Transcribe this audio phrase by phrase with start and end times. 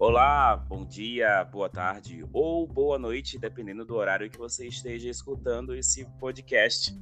[0.00, 5.74] Olá, bom dia, boa tarde ou boa noite, dependendo do horário que você esteja escutando
[5.74, 6.98] esse podcast.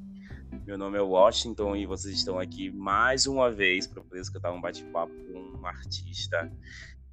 [0.66, 4.60] Meu nome é Washington e vocês estão aqui mais uma vez para poder escutar um
[4.60, 6.50] bate-papo com um artista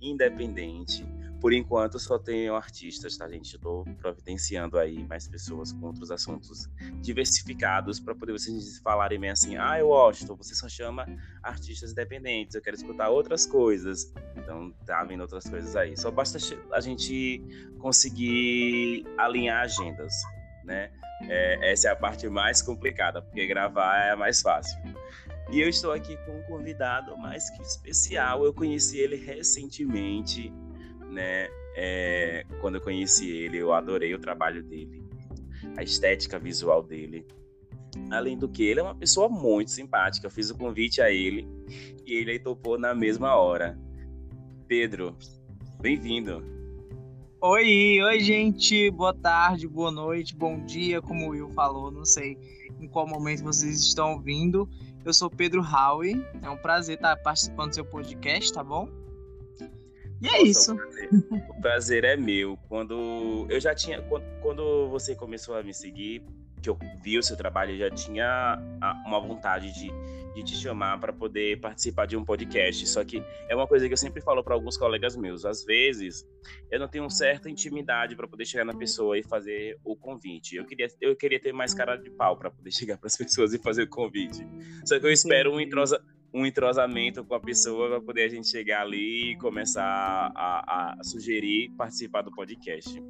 [0.02, 1.06] independente.
[1.40, 3.56] Por enquanto, só tenho artistas, tá, gente?
[3.56, 6.68] Estou providenciando aí mais pessoas com outros assuntos
[7.02, 11.06] diversificados para poder vocês falarem bem assim: ah, eu Washington, você só chama
[11.44, 14.12] artistas independentes, eu quero escutar outras coisas.
[14.36, 15.96] Então, tá vindo outras coisas aí.
[15.96, 16.40] Só basta
[16.72, 17.42] a gente
[17.80, 20.14] conseguir alinhar agendas,
[20.64, 20.90] né?
[21.30, 24.78] É, essa é a parte mais complicada, porque gravar é mais fácil.
[25.52, 28.44] E eu estou aqui com um convidado mais que especial.
[28.44, 30.52] Eu conheci ele recentemente,
[31.12, 31.48] né?
[31.78, 35.04] É, quando eu conheci ele, eu adorei o trabalho dele,
[35.78, 37.26] a estética visual dele.
[38.10, 40.28] Além do que, ele é uma pessoa muito simpática.
[40.28, 41.48] Eu fiz o convite a ele
[42.06, 43.78] e ele topou na mesma hora.
[44.68, 45.16] Pedro,
[45.80, 46.44] bem-vindo.
[47.42, 48.90] Oi, oi, gente.
[48.92, 51.92] Boa tarde, boa noite, bom dia, como o Will falou.
[51.92, 52.38] Não sei
[52.80, 54.68] em qual momento vocês estão ouvindo.
[55.06, 56.26] Eu sou Pedro Howe.
[56.42, 58.90] É um prazer estar participando do seu podcast, tá bom?
[60.20, 60.74] E é Nossa, isso.
[60.74, 62.58] O prazer, o prazer, é meu.
[62.68, 66.24] Quando eu já tinha, quando, quando você começou a me seguir,
[66.66, 68.60] que eu vi o seu trabalho, eu já tinha
[69.06, 69.92] uma vontade de
[70.36, 72.86] de te chamar para poder participar de um podcast.
[72.88, 75.46] Só que é uma coisa que eu sempre falo para alguns colegas meus.
[75.46, 76.28] Às vezes,
[76.70, 80.58] eu não tenho certa intimidade para poder chegar na pessoa e fazer o convite.
[80.58, 83.54] Eu queria, eu queria ter mais cara de pau para poder chegar para as pessoas
[83.54, 84.46] e fazer o convite.
[84.84, 88.50] Só que eu espero um, entrosa, um entrosamento com a pessoa para poder a gente
[88.50, 89.82] chegar ali e começar
[90.36, 93.02] a, a sugerir participar do podcast.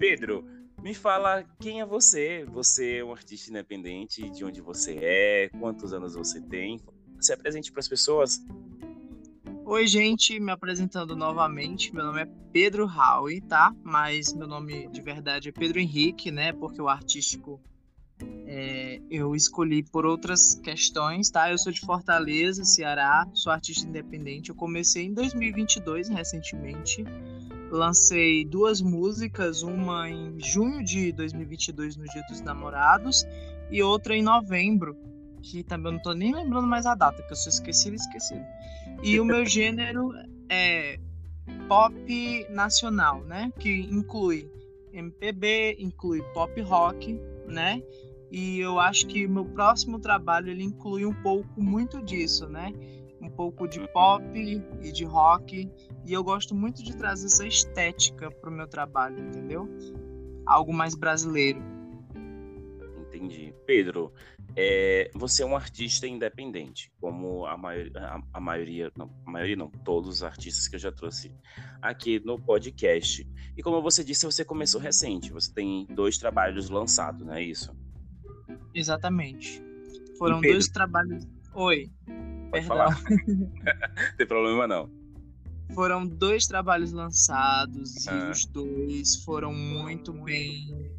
[0.00, 0.44] Pedro,
[0.82, 2.44] me fala quem é você.
[2.52, 6.80] Você é um artista independente, de onde você é, quantos anos você tem.
[7.20, 8.40] Se apresente para as pessoas.
[9.64, 11.94] Oi, gente, me apresentando novamente.
[11.94, 13.74] Meu nome é Pedro Howe, tá?
[13.84, 16.52] Mas meu nome de verdade é Pedro Henrique, né?
[16.52, 17.60] Porque o artístico
[18.46, 21.52] é, eu escolhi por outras questões, tá?
[21.52, 24.48] Eu sou de Fortaleza, Ceará, sou artista independente.
[24.48, 27.04] Eu comecei em 2022, recentemente
[27.70, 33.24] lancei duas músicas, uma em junho de 2022 no Dia dos Namorados
[33.70, 34.96] e outra em novembro,
[35.42, 38.44] que também eu não tô nem lembrando mais a data, que eu sou esquecido esquecido.
[39.02, 40.12] E o meu gênero
[40.48, 40.98] é
[41.68, 43.52] pop nacional, né?
[43.58, 44.50] Que inclui
[44.92, 47.82] MPB, inclui pop rock, né?
[48.30, 52.72] E eu acho que meu próximo trabalho ele inclui um pouco muito disso, né?
[53.20, 55.70] Um pouco de pop e de rock.
[56.04, 59.68] E eu gosto muito de trazer essa estética para o meu trabalho, entendeu?
[60.46, 61.60] Algo mais brasileiro.
[63.08, 63.54] Entendi.
[63.66, 64.12] Pedro,
[64.56, 69.56] é, você é um artista independente, como a, maioria, a, a maioria, não, a maioria
[69.56, 71.32] não, todos os artistas que eu já trouxe
[71.80, 73.26] aqui no podcast.
[73.56, 77.76] E como você disse, você começou recente, você tem dois trabalhos lançados, não é isso?
[78.74, 79.62] Exatamente.
[80.18, 81.26] Foram dois trabalhos.
[81.54, 81.90] Oi.
[82.50, 82.92] Pode Perdão.
[82.92, 83.02] falar.
[84.16, 84.90] Tem problema não.
[85.74, 88.14] Foram dois trabalhos lançados ah.
[88.14, 90.90] e os dois foram muito bem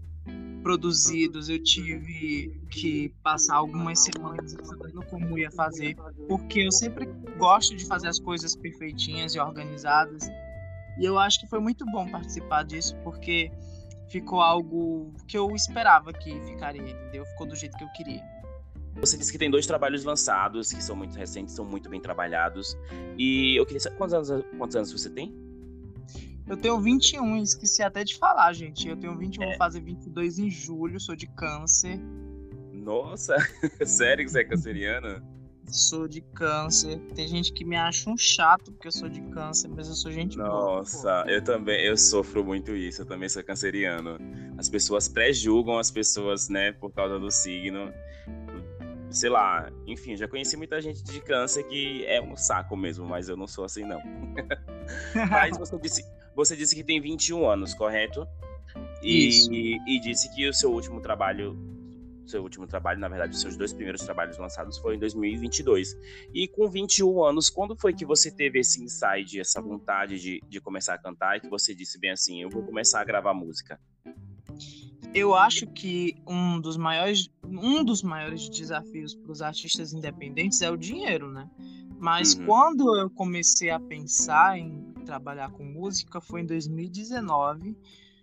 [0.64, 1.50] produzidos.
[1.50, 5.96] Eu tive que passar algumas semanas estudando como ia fazer,
[6.28, 7.06] porque eu sempre
[7.38, 10.30] gosto de fazer as coisas perfeitinhas e organizadas.
[10.98, 13.52] E eu acho que foi muito bom participar disso, porque
[14.10, 17.26] ficou algo que eu esperava que ficaria, entendeu?
[17.26, 18.24] Ficou do jeito que eu queria.
[19.00, 22.78] Você disse que tem dois trabalhos lançados, que são muito recentes, são muito bem trabalhados.
[23.18, 25.36] E eu queria saber quantos anos, quantos anos você tem?
[26.48, 28.88] Eu tenho 21, esqueci até de falar, gente.
[28.88, 29.48] Eu tenho 21, é.
[29.48, 32.00] vou fazer 22 em julho, sou de câncer.
[32.74, 33.36] Nossa,
[33.86, 35.24] sério que você é canceriana?
[35.68, 37.00] Sou de câncer.
[37.16, 40.12] Tem gente que me acha um chato porque eu sou de câncer, mas eu sou
[40.12, 40.76] gente Nossa, boa.
[40.76, 44.18] Nossa, eu também, eu sofro muito isso, eu também sou canceriano.
[44.58, 47.94] As pessoas pré-julgam as pessoas, né, por causa do signo
[49.12, 53.28] sei lá, enfim, já conheci muita gente de câncer que é um saco mesmo, mas
[53.28, 54.02] eu não sou assim, não.
[55.30, 58.26] mas você disse, você disse que tem 21 anos, correto?
[59.04, 61.58] E, e, e, disse que o seu último trabalho,
[62.26, 65.98] seu último trabalho, na verdade, os seus dois primeiros trabalhos lançados foram em 2022.
[66.34, 70.62] E com 21 anos, quando foi que você teve esse insight, essa vontade de, de
[70.62, 73.80] começar a cantar e que você disse bem assim, eu vou começar a gravar música?
[75.14, 80.70] Eu acho que um dos maiores, um dos maiores desafios para os artistas independentes é
[80.70, 81.50] o dinheiro, né?
[82.00, 82.46] Mas uhum.
[82.46, 87.76] quando eu comecei a pensar em trabalhar com música foi em 2019,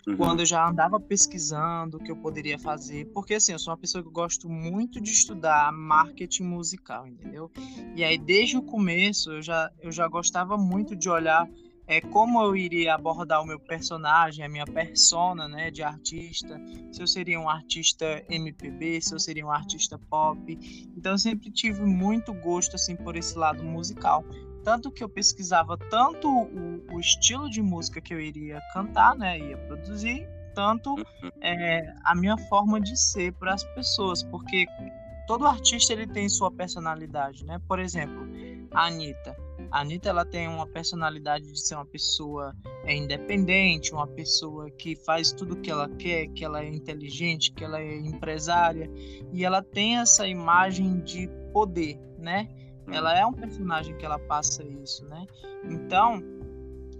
[0.06, 0.16] uhum.
[0.16, 3.78] quando eu já andava pesquisando o que eu poderia fazer, porque assim, eu sou uma
[3.78, 7.50] pessoa que gosto muito de estudar marketing musical, entendeu?
[7.94, 11.48] E aí desde o começo eu já eu já gostava muito de olhar
[11.88, 16.60] é, como eu iria abordar o meu personagem, a minha persona, né, de artista,
[16.92, 20.38] se eu seria um artista MPB, se eu seria um artista pop.
[20.94, 24.22] Então eu sempre tive muito gosto assim por esse lado musical,
[24.62, 29.38] tanto que eu pesquisava tanto o, o estilo de música que eu iria cantar, né,
[29.38, 31.30] ia produzir, tanto uhum.
[31.40, 34.66] é, a minha forma de ser para as pessoas, porque
[35.26, 37.60] todo artista ele tem sua personalidade, né?
[37.66, 38.26] Por exemplo,
[38.72, 44.06] a Anitta a Anitta ela tem uma personalidade de ser uma pessoa é, independente, uma
[44.06, 47.96] pessoa que faz tudo o que ela quer, que ela é inteligente, que ela é
[47.96, 48.90] empresária
[49.32, 52.48] e ela tem essa imagem de poder, né?
[52.86, 52.92] Hum.
[52.92, 55.26] Ela é um personagem que ela passa isso, né?
[55.64, 56.22] Então,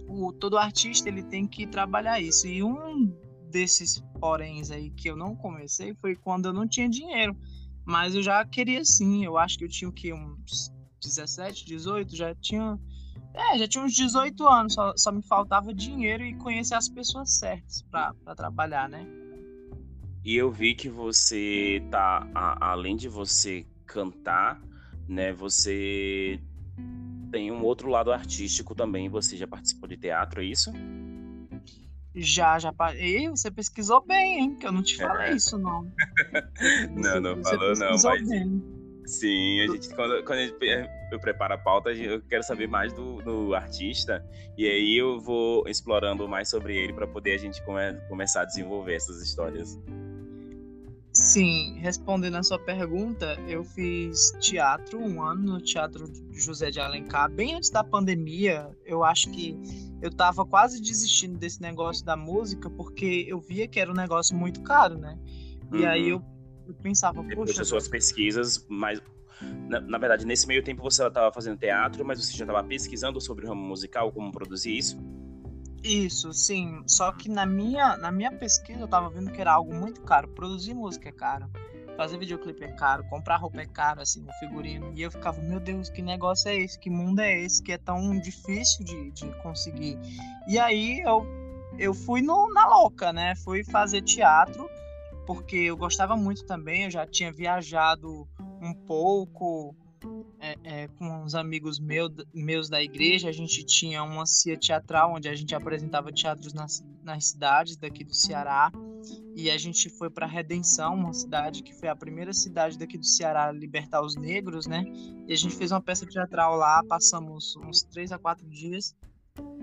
[0.07, 2.47] o, todo artista ele tem que trabalhar isso.
[2.47, 3.07] E um
[3.49, 7.35] desses poréns aí que eu não comecei foi quando eu não tinha dinheiro.
[7.85, 9.25] Mas eu já queria sim.
[9.25, 12.79] Eu acho que eu tinha o que uns 17, 18, já tinha.
[13.33, 17.37] É, já tinha uns 18 anos, só, só me faltava dinheiro e conhecer as pessoas
[17.37, 19.05] certas para trabalhar, né?
[20.23, 24.61] E eu vi que você tá, a, além de você cantar,
[25.07, 26.39] né, você
[27.31, 29.09] tem um outro lado artístico também.
[29.09, 30.71] Você já participou de teatro, é isso?
[32.15, 32.73] Já, já.
[32.97, 34.55] E você pesquisou bem, hein?
[34.55, 35.35] Que eu não te falei é.
[35.35, 35.83] isso, não.
[36.91, 38.27] não, não falou, não, mas.
[38.27, 38.78] Bem.
[39.09, 40.55] Sim, a gente, quando, quando a gente,
[41.11, 44.23] eu preparo a pauta, eu quero saber mais do, do artista,
[44.55, 48.45] e aí eu vou explorando mais sobre ele para poder a gente come, começar a
[48.45, 49.79] desenvolver essas histórias.
[51.11, 57.31] Sim, respondendo a sua pergunta, eu fiz teatro um ano no Teatro José de Alencar,
[57.31, 58.69] bem antes da pandemia.
[58.85, 59.59] Eu acho que
[60.03, 64.37] eu tava quase desistindo desse negócio da música, porque eu via que era um negócio
[64.37, 65.17] muito caro, né?
[65.73, 65.87] E uhum.
[65.87, 66.23] aí eu
[66.69, 69.01] eu pensava, Depois das suas pesquisas, mas
[69.41, 73.21] na, na, verdade, nesse meio tempo você estava fazendo teatro, mas você já estava pesquisando
[73.21, 74.99] sobre o ramo musical, como produzir isso?
[75.83, 76.83] Isso, sim.
[76.85, 80.27] Só que na minha, na minha pesquisa eu estava vendo que era algo muito caro.
[80.27, 81.49] Produzir música é caro,
[81.95, 84.91] fazer videoclipe é caro, comprar roupa é caro, assim, o figurino.
[84.93, 86.77] E eu ficava, meu Deus, que negócio é esse?
[86.77, 89.97] Que mundo é esse que é tão difícil de, de conseguir?
[90.47, 91.25] E aí eu,
[91.77, 93.33] eu fui no, na louca, né?
[93.37, 94.69] Fui fazer teatro
[95.29, 98.27] porque eu gostava muito também, eu já tinha viajado
[98.59, 99.75] um pouco
[100.39, 105.13] é, é, com uns amigos meu, meus da igreja, a gente tinha uma cia teatral
[105.13, 108.71] onde a gente apresentava teatros nas, nas cidades daqui do Ceará
[109.35, 113.05] e a gente foi para Redenção, uma cidade que foi a primeira cidade daqui do
[113.05, 114.83] Ceará a libertar os negros, né?
[115.27, 118.95] E a gente fez uma peça teatral lá, passamos uns três a quatro dias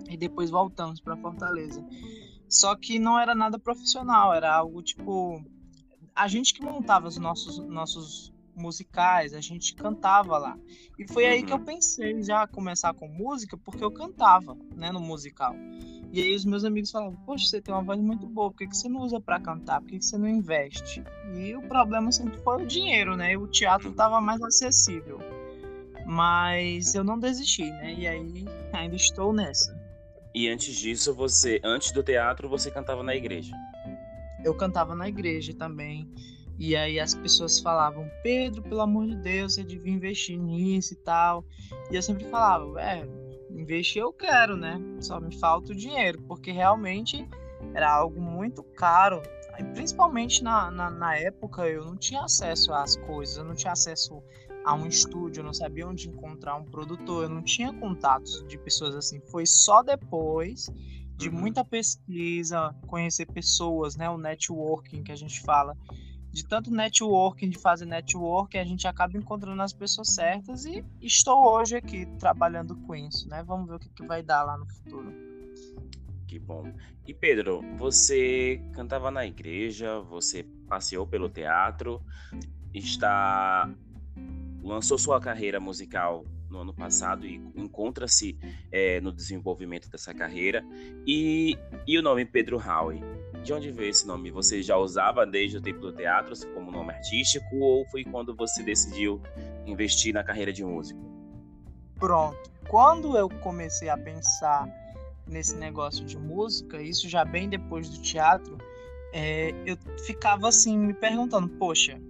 [0.09, 1.85] e depois voltamos para Fortaleza.
[2.49, 5.45] Só que não era nada profissional, era algo tipo
[6.17, 10.59] a gente que montava os nossos, nossos musicais, a gente cantava lá.
[10.99, 11.65] E foi aí que eu uhum.
[11.65, 15.55] pensei já começar com música, porque eu cantava, né, no musical.
[16.11, 18.67] E aí os meus amigos falavam, poxa, você tem uma voz muito boa, por que,
[18.67, 19.83] que você não usa para cantar?
[19.83, 21.05] Por que, que você não investe?
[21.35, 23.33] E o problema sempre foi o dinheiro, né?
[23.33, 25.21] E o teatro estava mais acessível.
[26.07, 27.93] Mas eu não desisti, né?
[27.93, 29.77] E aí ainda estou nessa.
[30.35, 33.55] E antes disso, você, antes do teatro, você cantava na igreja?
[34.47, 36.09] Eu cantava na igreja também.
[36.59, 40.97] E aí as pessoas falavam, Pedro, pelo amor de Deus, você devia investir nisso e
[40.97, 41.45] tal.
[41.91, 43.07] E eu sempre falava, é,
[43.51, 44.81] investir eu quero, né?
[45.01, 47.29] Só me falta o dinheiro, porque realmente
[47.75, 49.21] era algo muito caro.
[49.59, 53.73] E principalmente na, na, na, época eu não tinha acesso às coisas, eu não tinha
[53.73, 54.23] acesso
[54.65, 58.59] a um estúdio, eu não sabia onde encontrar um produtor, eu não tinha contatos de
[58.59, 59.21] pessoas assim.
[59.21, 60.71] Foi só depois
[61.17, 61.35] de uhum.
[61.35, 64.09] muita pesquisa, conhecer pessoas, né?
[64.09, 65.77] O networking que a gente fala.
[66.31, 71.51] De tanto networking, de fazer networking, a gente acaba encontrando as pessoas certas e estou
[71.51, 73.43] hoje aqui trabalhando com isso, né?
[73.43, 75.11] Vamos ver o que, que vai dar lá no futuro.
[76.27, 76.71] Que bom.
[77.07, 82.03] E Pedro, você cantava na igreja, você passeou pelo teatro,
[82.75, 83.71] está
[84.63, 88.39] lançou sua carreira musical no ano passado e encontra-se
[88.71, 90.65] é, no desenvolvimento dessa carreira.
[91.07, 93.01] E, e o nome Pedro Howe?
[93.43, 94.31] De onde veio esse nome?
[94.31, 98.63] Você já usava desde o tempo do teatro como nome artístico ou foi quando você
[98.63, 99.21] decidiu
[99.67, 101.01] investir na carreira de músico?
[101.99, 102.51] Pronto.
[102.69, 104.69] Quando eu comecei a pensar
[105.27, 108.59] nesse negócio de música, isso já bem depois do teatro,
[109.13, 112.01] é, eu ficava assim me perguntando, poxa,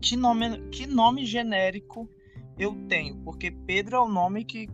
[0.00, 2.08] que nome, que nome genérico
[2.58, 4.68] eu tenho, porque Pedro é o nome que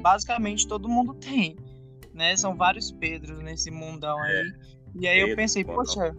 [0.00, 1.56] basicamente todo mundo tem,
[2.12, 2.36] né?
[2.36, 4.28] São vários Pedros nesse mundão é.
[4.28, 4.52] aí.
[4.94, 6.16] E aí Pedro, eu pensei, poxa,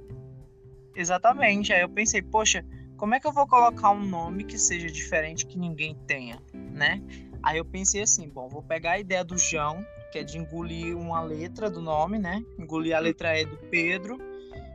[0.96, 1.74] exatamente.
[1.74, 2.64] Aí eu pensei, poxa,
[2.98, 7.02] como é que eu vou colocar um nome que seja diferente que ninguém tenha, né?
[7.42, 10.98] Aí eu pensei assim, bom, vou pegar a ideia do João, que é de engolir
[10.98, 12.44] uma letra do nome, né?
[12.58, 14.18] Engolir a letra E do Pedro.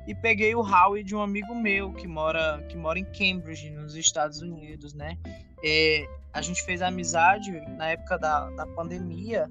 [0.06, 3.94] E peguei o Howie de um amigo meu que mora, que mora em Cambridge, nos
[3.96, 5.18] Estados Unidos, né?
[5.64, 9.50] É, a gente fez amizade na época da, da pandemia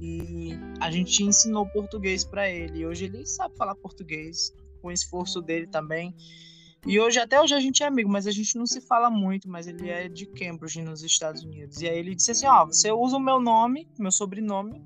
[0.00, 0.50] e
[0.80, 2.80] a gente ensinou português para ele.
[2.80, 4.52] E hoje ele sabe falar português,
[4.82, 6.14] com o esforço dele também.
[6.84, 9.48] E hoje, até hoje, a gente é amigo, mas a gente não se fala muito,
[9.48, 11.80] mas ele é de Cambridge, nos Estados Unidos.
[11.80, 14.82] E aí ele disse assim, ó, oh, você usa o meu nome, meu sobrenome,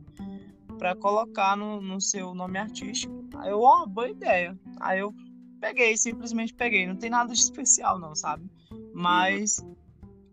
[0.78, 3.25] para colocar no, no seu nome artístico.
[3.37, 4.55] Aí eu, ó, oh, boa ideia.
[4.80, 5.14] Aí eu
[5.61, 6.87] peguei, simplesmente peguei.
[6.87, 8.50] Não tem nada de especial, não, sabe?
[8.95, 9.64] Mas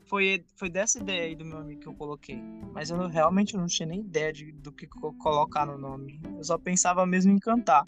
[0.06, 2.42] foi, foi dessa ideia aí do meu amigo que eu coloquei.
[2.74, 6.22] Mas eu não, realmente não tinha nem ideia de, do que colocar no nome.
[6.38, 7.84] Eu só pensava mesmo em cantar.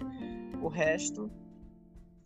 [0.61, 1.29] O resto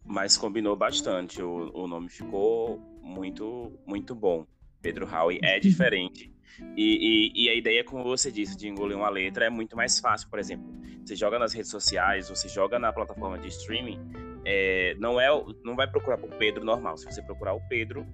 [0.09, 1.39] mas combinou bastante.
[1.39, 4.43] O, o nome ficou muito, muito bom.
[4.81, 6.33] Pedro Howe é diferente.
[6.75, 9.99] E, e, e, a ideia, como você disse, de engolir uma letra é muito mais
[9.99, 10.29] fácil.
[10.29, 10.65] Por exemplo,
[11.03, 13.99] você joga nas redes sociais, você joga na plataforma de streaming,
[14.45, 15.27] é, não é,
[15.63, 16.97] não vai procurar por Pedro normal.
[16.97, 18.05] Se você procurar o Pedro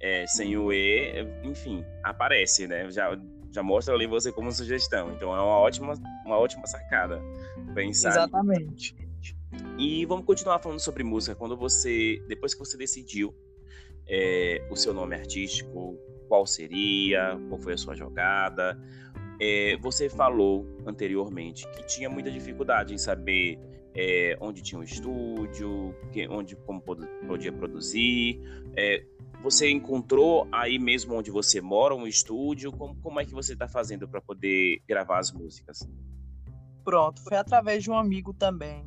[0.00, 2.90] é, sem o E, enfim, aparece, né?
[2.90, 3.18] Já,
[3.52, 5.12] já mostra ali você como sugestão.
[5.12, 5.94] Então é uma ótima,
[6.24, 7.20] uma ótima sacada
[7.74, 8.10] pensar.
[8.10, 8.96] Exatamente.
[9.78, 11.34] E vamos continuar falando sobre música.
[11.34, 13.34] Quando você, depois que você decidiu
[14.08, 15.98] é, o seu nome artístico,
[16.30, 18.80] qual seria, qual foi a sua jogada,
[19.40, 23.58] é, você falou anteriormente que tinha muita dificuldade em saber
[23.96, 26.80] é, onde tinha um estúdio, que, onde como
[27.26, 28.40] podia produzir.
[28.76, 29.04] É,
[29.42, 32.70] você encontrou aí mesmo onde você mora um estúdio?
[32.70, 35.80] Como, como é que você está fazendo para poder gravar as músicas?
[36.84, 38.86] Pronto, foi através de um amigo também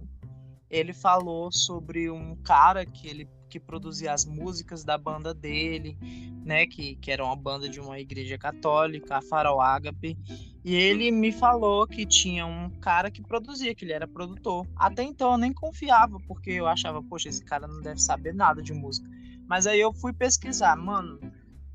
[0.74, 5.96] ele falou sobre um cara que ele que produzia as músicas da banda dele,
[6.44, 10.18] né, que, que era uma banda de uma igreja católica, a Farol Ágape,
[10.66, 14.66] e ele me falou que tinha um cara que produzia, que ele era produtor.
[14.76, 18.60] Até então eu nem confiava, porque eu achava, poxa, esse cara não deve saber nada
[18.60, 19.08] de música.
[19.48, 21.20] Mas aí eu fui pesquisar, mano,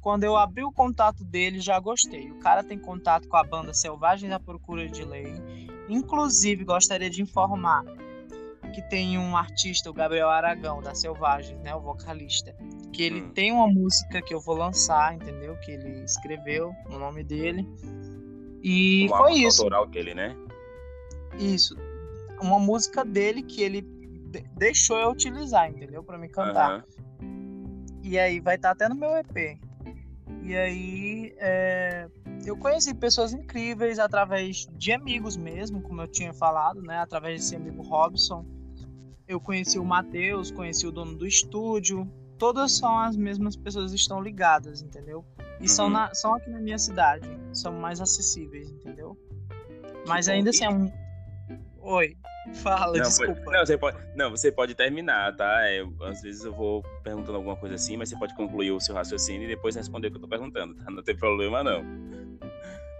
[0.00, 2.28] quando eu abri o contato dele, já gostei.
[2.32, 5.32] O cara tem contato com a banda Selvagem da Procura de Lei.
[5.88, 7.84] Inclusive, gostaria de informar
[8.68, 11.74] que tem um artista, o Gabriel Aragão, da Selvagens, né?
[11.74, 12.54] O vocalista.
[12.92, 13.30] Que ele hum.
[13.32, 15.56] tem uma música que eu vou lançar, entendeu?
[15.58, 17.68] Que ele escreveu no nome dele.
[18.62, 19.62] E o foi isso.
[19.62, 20.36] autoral dele, né?
[21.38, 21.76] Isso.
[22.40, 23.82] Uma música dele que ele
[24.56, 26.02] deixou eu utilizar, entendeu?
[26.02, 26.84] Para me cantar.
[27.20, 27.84] Uhum.
[28.02, 29.58] E aí vai estar tá até no meu EP.
[30.42, 32.08] E aí é,
[32.44, 36.98] eu conheci pessoas incríveis através de amigos mesmo, como eu tinha falado, né?
[36.98, 38.57] Através desse amigo Robson
[39.28, 42.10] eu conheci o Matheus, conheci o dono do estúdio.
[42.38, 45.24] Todas são as mesmas pessoas estão ligadas, entendeu?
[45.60, 45.68] E uhum.
[45.68, 47.28] são, na, são aqui na minha cidade.
[47.52, 49.16] São mais acessíveis, entendeu?
[50.06, 50.90] Mas ainda assim é um.
[51.80, 52.16] Oi,
[52.54, 53.34] fala, não, desculpa.
[53.34, 55.68] Pode, não, você pode, não, você pode terminar, tá?
[55.68, 58.94] É, às vezes eu vou perguntando alguma coisa assim, mas você pode concluir o seu
[58.94, 60.90] raciocínio e depois responder o que eu tô perguntando, tá?
[60.90, 61.84] Não tem problema, não.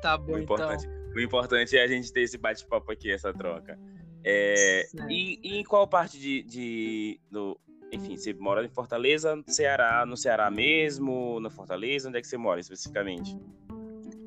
[0.03, 0.99] Tá bom, o importante, então.
[1.15, 3.79] O importante é a gente ter esse bate-papo aqui, essa troca.
[4.25, 7.59] É, e, e, em qual parte de, de, do,
[7.93, 12.27] enfim, você mora em Fortaleza, no Ceará, no Ceará mesmo, na Fortaleza, onde é que
[12.27, 13.37] você mora especificamente?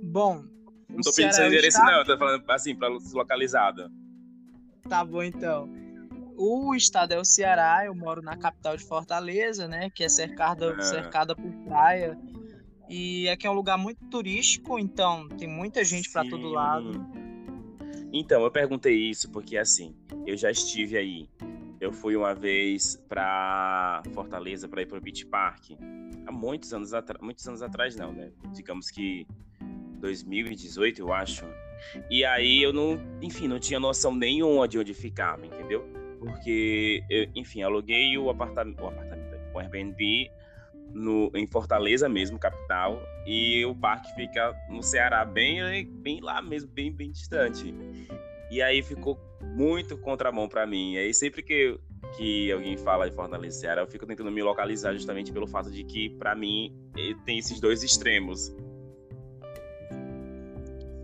[0.03, 0.43] Bom,
[0.89, 1.91] não tô pedindo seu endereço estado...
[1.91, 3.91] não, tô falando assim, para localizado.
[4.89, 5.69] Tá bom então.
[6.36, 10.75] O estado é o Ceará, eu moro na capital de Fortaleza, né, que é cercada,
[10.75, 10.81] ah.
[10.81, 12.17] cercada por praia.
[12.89, 17.05] E aqui é um lugar muito turístico, então tem muita gente para todo lado.
[18.13, 21.29] Então, eu perguntei isso porque, assim, eu já estive aí.
[21.79, 25.71] Eu fui uma vez para Fortaleza para ir para o Beach Park.
[26.27, 26.91] Há muitos anos,
[27.21, 28.31] muitos anos atrás, não, né?
[28.53, 29.25] Digamos que
[29.99, 31.45] 2018, eu acho.
[32.09, 35.87] E aí eu não, enfim, não tinha noção nenhuma de onde ficava, entendeu?
[36.19, 40.29] Porque, eu, enfim, aluguei o apartamento, o apartamento, o Airbnb
[40.93, 46.69] no, em Fortaleza mesmo, capital, e o parque fica no Ceará, bem, bem lá mesmo,
[46.69, 47.74] bem, bem distante.
[48.50, 50.93] E aí ficou muito contramão para mim.
[50.93, 51.79] E aí sempre que,
[52.17, 55.83] que alguém fala de Fortaleza Ceará, eu fico tentando me localizar justamente pelo fato de
[55.83, 56.75] que, para mim,
[57.25, 58.53] tem esses dois extremos.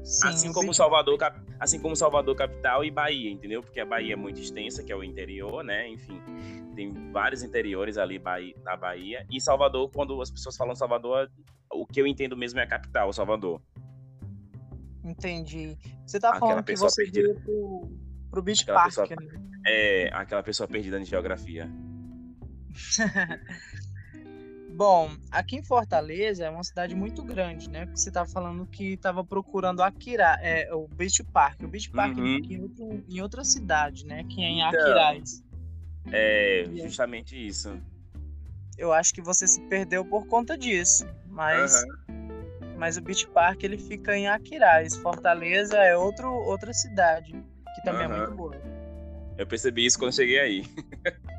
[0.07, 1.17] Sim, assim como Salvador,
[1.59, 3.61] assim como Salvador capital e Bahia, entendeu?
[3.61, 5.85] Porque a Bahia é muito extensa, que é o interior, né?
[5.89, 6.21] Enfim,
[6.73, 8.21] tem vários interiores ali
[8.63, 9.27] na Bahia.
[9.29, 11.29] E Salvador, quando as pessoas falam Salvador,
[11.69, 13.61] o que eu entendo mesmo é a capital, Salvador.
[15.03, 15.77] Entendi.
[16.05, 17.27] Você tá aquela falando que você perdida.
[17.27, 17.91] veio pro,
[18.31, 19.41] pro Beach aquela Park, pessoa, né?
[19.67, 21.69] É, aquela pessoa perdida em geografia.
[24.77, 27.88] Bom, aqui em Fortaleza é uma cidade muito grande, né?
[27.96, 31.63] Você estava falando que estava procurando Akira, é, o Beach Park.
[31.63, 32.36] O Beach Park uhum.
[32.36, 34.24] fica em, outro, em, outra cidade, né?
[34.25, 35.43] Que é em então, Aquiraz.
[36.12, 37.81] É, justamente isso.
[38.77, 42.75] Eu acho que você se perdeu por conta disso, mas uhum.
[42.77, 44.96] mas o Beach Park ele fica em Aquiraz.
[44.96, 47.31] Fortaleza é outro, outra cidade
[47.74, 48.13] que também uhum.
[48.13, 48.62] é muito boa.
[49.39, 50.63] Eu percebi isso quando cheguei aí.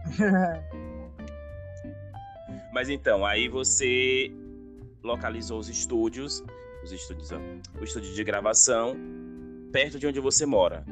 [2.73, 4.33] Mas então, aí você
[5.03, 6.45] localizou os estúdios,
[6.83, 7.39] os estúdios, ó,
[7.81, 8.97] o estúdio de gravação,
[9.73, 10.85] perto de onde você mora.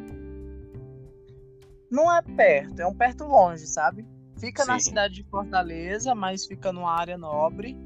[1.90, 4.06] Não é perto, é um perto longe, sabe?
[4.38, 4.68] Fica Sim.
[4.68, 7.76] na cidade de Fortaleza, mas fica numa área nobre,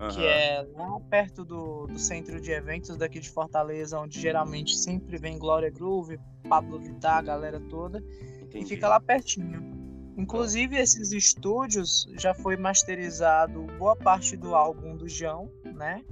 [0.00, 0.08] uhum.
[0.08, 5.18] que é lá perto do, do centro de eventos daqui de Fortaleza, onde geralmente sempre
[5.18, 8.02] vem Glória Groove, Pablo Vittar, a galera toda.
[8.40, 8.64] Entendi.
[8.64, 9.77] E fica lá pertinho.
[10.18, 16.02] Inclusive, esses estúdios já foi masterizado boa parte do álbum do João, né?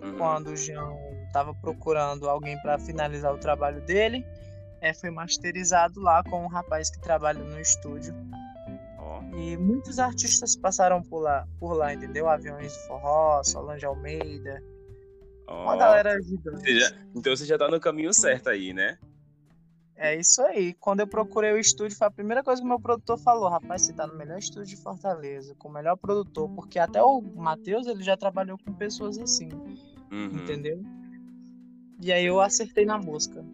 [0.00, 0.16] Uhum.
[0.16, 0.96] Quando o João
[1.26, 4.24] estava procurando alguém para finalizar o trabalho dele,
[4.80, 8.14] é, foi masterizado lá com um rapaz que trabalha no estúdio.
[8.96, 9.36] Oh.
[9.36, 12.28] E muitos artistas passaram por lá, por lá, entendeu?
[12.28, 14.62] Aviões do Forró, Solange Almeida.
[15.48, 15.62] Oh.
[15.62, 16.60] Uma galera gigante.
[16.60, 18.98] Você já, então você já está no caminho certo aí, né?
[20.00, 20.74] É isso aí.
[20.74, 23.82] Quando eu procurei o estúdio, foi a primeira coisa que o meu produtor falou: rapaz,
[23.82, 27.86] você tá no melhor estúdio de Fortaleza, com o melhor produtor, porque até o Matheus
[27.88, 29.48] ele já trabalhou com pessoas assim.
[30.10, 30.38] Uhum.
[30.38, 30.80] Entendeu?
[32.00, 33.44] E aí eu acertei na música.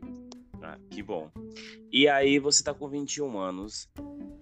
[0.63, 1.31] Ah, que bom.
[1.91, 3.89] E aí você tá com 21 anos,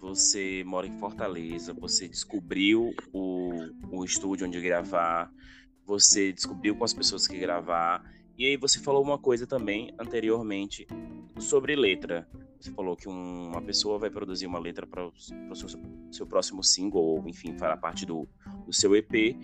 [0.00, 3.52] você mora em Fortaleza, você descobriu o,
[3.92, 5.30] o estúdio onde gravar,
[5.86, 8.04] você descobriu com as pessoas que gravar
[8.42, 10.84] e aí você falou uma coisa também anteriormente
[11.38, 12.28] sobre letra.
[12.58, 15.12] Você falou que um, uma pessoa vai produzir uma letra para o
[15.54, 15.68] seu,
[16.10, 18.28] seu, próximo single, ou enfim, fará parte do,
[18.66, 19.36] do seu EP,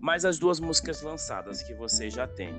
[0.00, 2.54] mas as duas músicas lançadas que você já tem,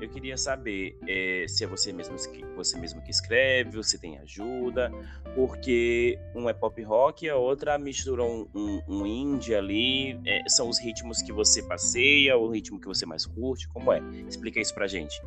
[0.00, 3.98] eu queria saber é, se é você mesmo que você mesmo que escreve, ou se
[3.98, 4.90] tem ajuda,
[5.34, 10.20] porque um é pop rock e a outra mistura um, um, um indie ali.
[10.26, 14.00] É, são os ritmos que você passeia, o ritmo que você mais curte, como é?
[14.28, 15.20] Explica isso pra gente.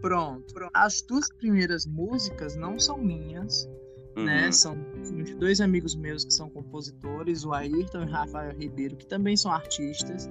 [0.00, 0.52] Pronto.
[0.74, 3.68] As duas primeiras músicas não são minhas?
[4.16, 4.24] Uhum.
[4.24, 4.52] né?
[4.52, 4.76] São
[5.24, 9.36] de dois amigos meus que são compositores, o Ayrton e o Rafael Ribeiro, que também
[9.36, 10.26] são artistas,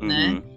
[0.00, 0.28] né?
[0.28, 0.34] uhum.
[0.34, 0.54] né?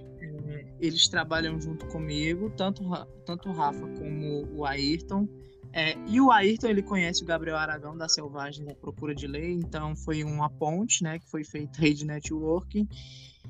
[0.80, 2.84] eles trabalham junto comigo, tanto,
[3.26, 5.28] tanto o Rafa como o Ayrton.
[5.74, 9.54] É, e o Ayrton, ele conhece o Gabriel Aragão da Selvagem da Procura de Lei,
[9.54, 12.88] então foi uma ponte, né, que foi feita aí de networking.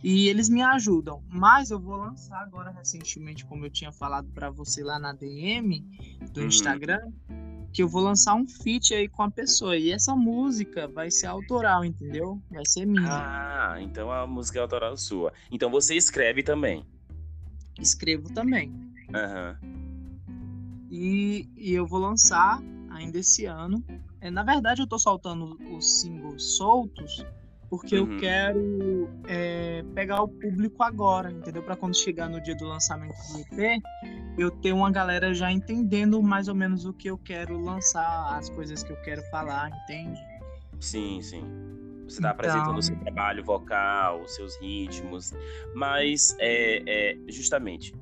[0.04, 1.24] E eles me ajudam.
[1.28, 5.84] Mas eu vou lançar agora recentemente, como eu tinha falado para você lá na DM
[6.32, 6.48] do uhum.
[6.48, 7.02] Instagram,
[7.74, 9.78] que eu vou lançar um feat aí com a pessoa.
[9.78, 12.42] E essa música vai ser autoral, entendeu?
[12.50, 13.08] Vai ser minha.
[13.08, 15.32] Ah, então a música é autoral sua.
[15.52, 16.86] Então você escreve também
[17.82, 18.70] escrevo também.
[19.10, 19.56] Uhum.
[20.90, 23.84] E, e eu vou lançar ainda esse ano.
[24.20, 27.26] É, na verdade, eu estou soltando os singles soltos
[27.70, 28.14] porque uhum.
[28.14, 31.62] eu quero é, pegar o público agora, entendeu?
[31.64, 33.82] Para quando chegar no dia do lançamento do EP,
[34.38, 38.50] eu ter uma galera já entendendo mais ou menos o que eu quero lançar, as
[38.50, 40.20] coisas que eu quero falar, entende?
[40.80, 41.42] Sim, sim.
[42.08, 42.32] Você está então...
[42.32, 45.34] apresentando o seu trabalho vocal, os seus ritmos,
[45.76, 47.94] mas é, é, justamente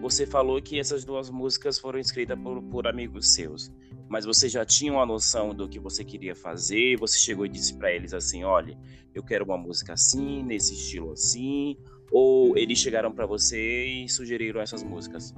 [0.00, 3.70] você falou que essas duas músicas foram escritas por, por amigos seus,
[4.08, 6.96] mas você já tinha uma noção do que você queria fazer?
[6.98, 8.78] Você chegou e disse para eles assim, olha,
[9.14, 11.76] eu quero uma música assim, nesse estilo assim,
[12.10, 15.34] ou eles chegaram para você e sugeriram essas músicas?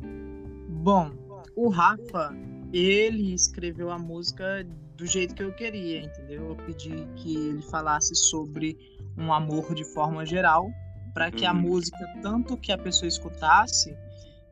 [0.69, 1.11] Bom,
[1.57, 2.35] o Rafa,
[2.73, 4.65] ele escreveu a música
[4.97, 6.51] do jeito que eu queria, entendeu?
[6.51, 8.79] Eu pedi que ele falasse sobre
[9.17, 10.71] um amor de forma geral,
[11.13, 11.51] para que uhum.
[11.51, 13.97] a música, tanto que a pessoa escutasse,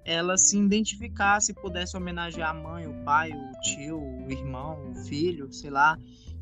[0.08, 5.52] ela se identificasse, pudesse homenagear a mãe, o pai, o tio, o irmão, o filho,
[5.52, 5.98] sei lá.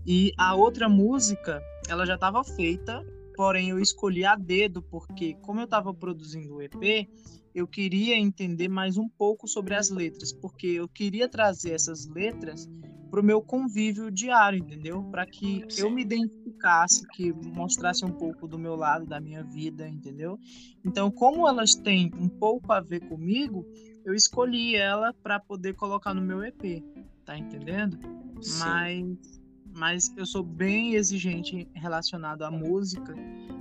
[0.06, 5.58] E a outra música, ela já estava feita, porém eu escolhi a dedo, porque como
[5.58, 7.08] eu estava produzindo o EP,
[7.52, 12.68] eu queria entender mais um pouco sobre as letras, porque eu queria trazer essas letras
[13.10, 15.02] para o meu convívio diário, entendeu?
[15.04, 19.88] Para que eu me identificasse, que mostrasse um pouco do meu lado, da minha vida,
[19.88, 20.38] entendeu?
[20.84, 23.66] Então, como elas têm um pouco a ver comigo,
[24.04, 26.82] eu escolhi ela para poder colocar no meu EP,
[27.24, 27.98] tá entendendo?
[28.40, 28.58] Sim.
[28.60, 29.40] Mas,
[29.74, 33.14] mas eu sou bem exigente relacionado à música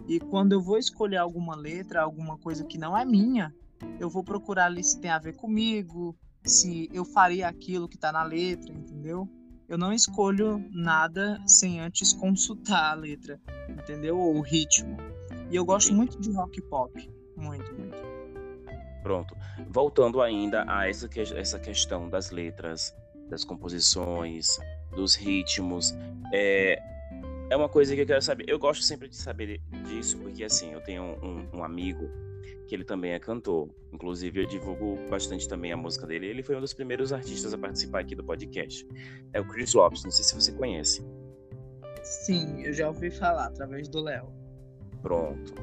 [0.08, 3.54] e quando eu vou escolher alguma letra, alguma coisa que não é minha,
[4.00, 8.12] eu vou procurar ali se tem a ver comigo, se eu faria aquilo que está
[8.12, 9.30] na letra, entendeu?
[9.68, 14.18] eu não escolho nada sem antes consultar a letra, entendeu?
[14.18, 14.98] Ou o ritmo.
[15.50, 17.12] E eu gosto muito de rock pop.
[17.36, 17.98] Muito, muito.
[19.02, 19.36] Pronto.
[19.70, 22.96] Voltando ainda a essa, essa questão das letras,
[23.30, 24.60] das composições,
[24.96, 25.96] dos ritmos.
[26.34, 26.80] É,
[27.50, 28.46] é uma coisa que eu quero saber.
[28.48, 32.10] Eu gosto sempre de saber disso, porque assim, eu tenho um, um amigo
[32.68, 33.70] que ele também é cantor.
[33.92, 36.28] Inclusive, eu divulgo bastante também a música dele.
[36.28, 38.88] Ele foi um dos primeiros artistas a participar aqui do podcast.
[39.34, 41.06] É o Chris Lopes, não sei se você conhece.
[42.04, 44.32] Sim, eu já ouvi falar através do Léo.
[45.02, 45.54] Pronto.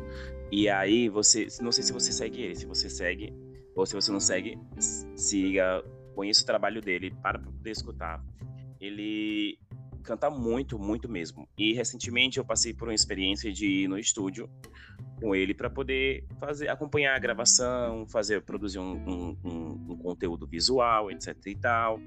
[0.51, 3.35] E aí, você, não sei se você segue ele, se você segue,
[3.75, 4.59] ou se você não segue,
[5.17, 5.83] siga,
[6.15, 8.23] conheça o trabalho dele para poder escutar.
[8.81, 9.59] Ele
[10.03, 11.49] canta muito, muito mesmo.
[11.57, 14.51] E recentemente eu passei por uma experiência de ir no estúdio
[15.21, 20.47] com ele para poder fazer, acompanhar a gravação, fazer, produzir um, um, um, um, conteúdo
[20.47, 22.01] visual, etc e tal.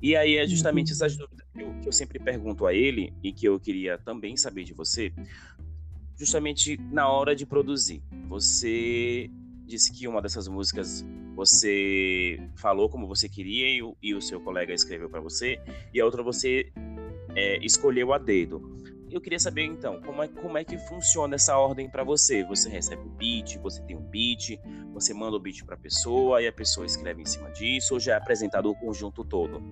[0.00, 3.32] E aí é justamente essas dúvidas que eu, que eu sempre pergunto a ele e
[3.32, 5.12] que eu queria também saber de você,
[6.16, 8.02] justamente na hora de produzir.
[8.28, 9.30] Você
[9.68, 11.04] disse que uma dessas músicas
[11.34, 15.60] você falou como você queria e o, e o seu colega escreveu para você,
[15.94, 16.72] e a outra você
[17.36, 18.76] é, escolheu a dedo.
[19.10, 22.44] Eu queria saber então, como é, como é que funciona essa ordem para você?
[22.44, 24.58] Você recebe o beat, você tem um beat,
[24.92, 28.00] você manda o beat para a pessoa e a pessoa escreve em cima disso, ou
[28.00, 29.62] já é apresentado o conjunto todo?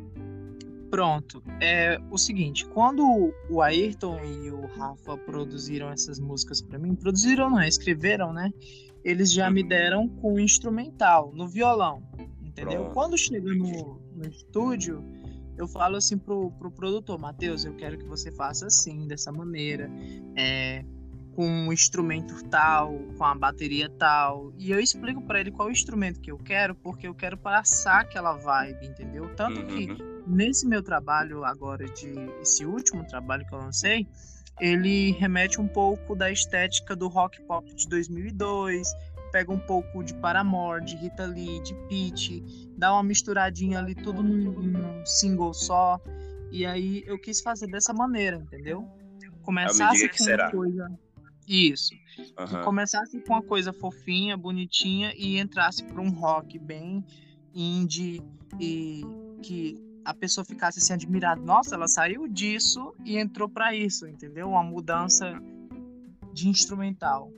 [0.91, 1.43] Pronto.
[1.61, 7.51] É o seguinte, quando o Ayrton e o Rafa produziram essas músicas para mim, produziram
[7.51, 8.53] não, escreveram, né?
[9.07, 9.69] Eles já me uhum.
[9.69, 12.03] deram com o instrumental, no violão,
[12.43, 12.81] entendeu?
[12.81, 12.95] Pronto.
[12.95, 15.01] Quando chega no, no estúdio,
[15.57, 19.89] eu falo assim pro, pro produtor, Matheus, eu quero que você faça assim, dessa maneira,
[20.35, 20.85] é,
[21.37, 26.21] com um instrumento tal, com a bateria tal, e eu explico para ele qual instrumento
[26.21, 29.33] que eu quero, porque eu quero passar aquela vibe, entendeu?
[29.37, 30.25] Tanto que uhum.
[30.27, 34.09] nesse meu trabalho agora de esse último trabalho que eu lancei,
[34.61, 38.93] ele remete um pouco da estética do rock pop de 2002,
[39.31, 42.43] pega um pouco de Paramore, de Rita Lee, de Peach,
[42.77, 46.01] dá uma misturadinha ali, tudo num, num single só.
[46.51, 48.89] E aí eu quis fazer dessa maneira, entendeu?
[49.43, 50.99] Começasse com uma coisa.
[51.47, 51.95] Isso.
[52.39, 52.65] Uhum.
[52.65, 57.05] Começasse com uma coisa fofinha, bonitinha e entrasse para um rock bem
[57.55, 58.23] indie
[58.59, 59.05] e
[59.43, 61.41] que a pessoa ficasse assim admirada.
[61.41, 64.51] Nossa, ela saiu disso e entrou para isso, entendeu?
[64.51, 65.35] Uma mudança
[66.33, 67.33] de instrumental.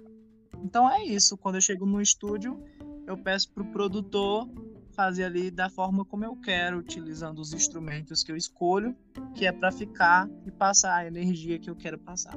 [0.62, 1.36] Então é isso.
[1.38, 2.62] Quando eu chego no estúdio,
[3.06, 4.46] eu peço pro produtor
[4.92, 8.94] fazer ali da forma como eu quero, utilizando os instrumentos que eu escolho,
[9.34, 12.36] que é para ficar e passar a energia que eu quero passar.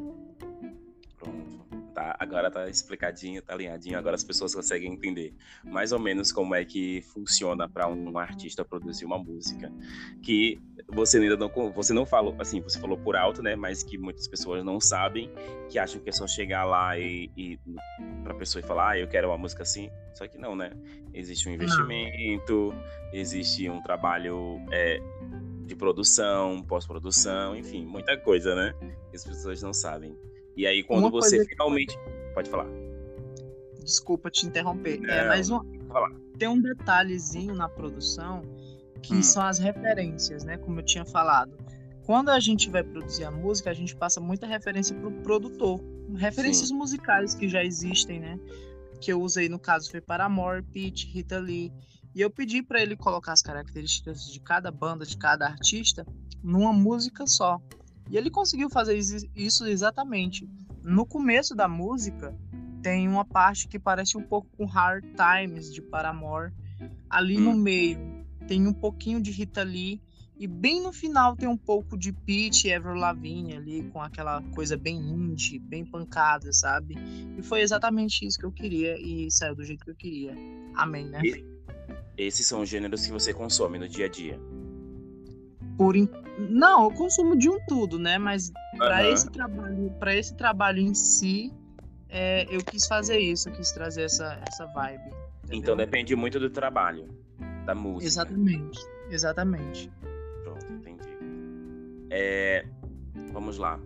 [1.18, 1.71] Pronto.
[1.94, 6.56] Tá, agora tá explicadinho, tá alinhadinho, agora as pessoas conseguem entender mais ou menos como
[6.56, 9.72] é que funciona para um artista produzir uma música.
[10.24, 13.98] Que você ainda não você não falou, assim, você falou por alto, né, mas que
[13.98, 15.30] muitas pessoas não sabem,
[15.70, 17.60] que acham que é só chegar lá e, e
[18.24, 19.90] pra pessoa e falar, ah, eu quero uma música assim.
[20.14, 20.72] Só que não, né?
[21.14, 22.74] Existe um investimento,
[23.14, 25.00] existe um trabalho é,
[25.66, 28.74] de produção, pós-produção, enfim, muita coisa, né?
[29.10, 30.18] Que as pessoas não sabem.
[30.62, 31.98] E aí, quando uma você finalmente.
[31.98, 32.34] Que...
[32.36, 32.68] Pode falar.
[33.84, 35.00] Desculpa te interromper.
[35.00, 35.66] Não, é, mas uma...
[36.38, 38.44] tem um detalhezinho na produção
[39.02, 39.24] que hum.
[39.24, 40.60] são as referências, né?
[40.60, 41.58] Como eu tinha falado.
[42.06, 45.82] Quando a gente vai produzir a música, a gente passa muita referência pro produtor.
[46.16, 46.76] Referências Sim.
[46.76, 48.40] musicais que já existem, né?
[49.00, 51.74] Que eu usei no caso foi Paramore, Pitch, Rita Lee.
[52.14, 56.06] E eu pedi para ele colocar as características de cada banda, de cada artista,
[56.44, 57.60] numa música só.
[58.12, 59.00] E ele conseguiu fazer
[59.34, 60.48] isso exatamente.
[60.84, 62.38] No começo da música,
[62.84, 66.52] tem uma parte que parece um pouco com Hard Times de Paramore.
[67.10, 67.54] Ali hum.
[67.54, 67.98] no meio
[68.48, 70.02] tem um pouquinho de Rita Lee
[70.38, 74.42] e bem no final tem um pouco de Pete e Avril Lavigne ali com aquela
[74.56, 76.96] coisa bem indie, bem pancada, sabe?
[77.38, 80.36] E foi exatamente isso que eu queria e saiu do jeito que eu queria.
[80.76, 81.22] Amém, né?
[81.24, 81.46] E
[82.18, 84.38] esses são os gêneros que você consome no dia a dia.
[85.82, 85.96] Por.
[86.38, 88.20] Não, eu consumo de um tudo, né?
[88.20, 88.78] Mas uhum.
[88.78, 91.52] para esse trabalho, para esse trabalho em si,
[92.08, 95.02] é, eu quis fazer isso, eu quis trazer essa, essa vibe.
[95.46, 95.60] Entendeu?
[95.60, 97.08] Então depende muito do trabalho,
[97.66, 98.06] da música.
[98.06, 99.92] Exatamente, exatamente.
[100.44, 101.18] Pronto, entendi.
[102.12, 102.64] É,
[103.34, 103.80] vamos lá.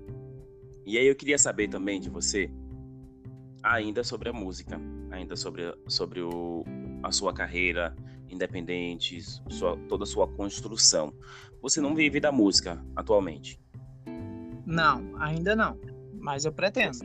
[0.86, 2.52] E aí eu queria saber também de você,
[3.64, 4.78] ainda sobre a música,
[5.12, 6.66] ainda sobre, sobre o,
[7.02, 7.96] a sua carreira
[8.36, 9.20] independente,
[9.50, 11.14] sua, toda a sua construção.
[11.62, 13.60] Você não vive da música atualmente?
[14.66, 15.80] Não, ainda não.
[16.14, 16.98] Mas eu pretendo.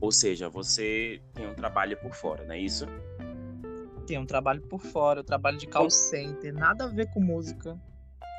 [0.00, 2.86] Ou seja, você tem um trabalho por fora, não é isso?
[4.06, 7.80] Tem um trabalho por fora, eu trabalho de call center, nada a ver com música.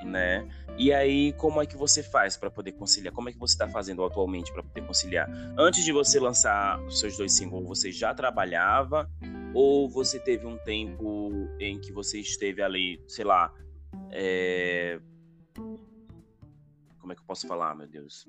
[0.03, 0.45] né?
[0.77, 3.13] E aí, como é que você faz para poder conciliar?
[3.13, 5.29] Como é que você está fazendo atualmente para poder conciliar?
[5.57, 9.09] Antes de você lançar os seus dois singles, você já trabalhava
[9.53, 13.53] ou você teve um tempo em que você esteve ali, sei lá,
[14.11, 14.99] é...
[16.99, 18.27] como é que eu posso falar, meu Deus?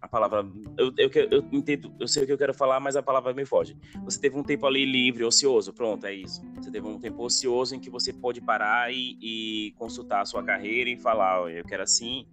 [0.00, 0.46] a palavra.
[0.78, 3.44] Eu, eu, eu, entendo, eu sei o que eu quero falar, mas a palavra me
[3.44, 3.76] foge.
[4.04, 6.42] Você teve um tempo ali livre, ocioso, pronto, é isso.
[6.56, 10.42] Você teve um tempo ocioso em que você pode parar e, e consultar a sua
[10.42, 12.26] carreira e falar, oh, eu quero assim.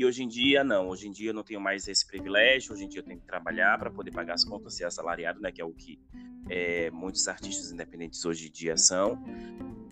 [0.00, 0.88] E hoje em dia, não.
[0.88, 2.72] Hoje em dia eu não tenho mais esse privilégio.
[2.72, 5.52] Hoje em dia eu tenho que trabalhar para poder pagar as contas, ser assalariado, né?
[5.52, 6.00] Que é o que
[6.48, 9.22] é, muitos artistas independentes hoje em dia são.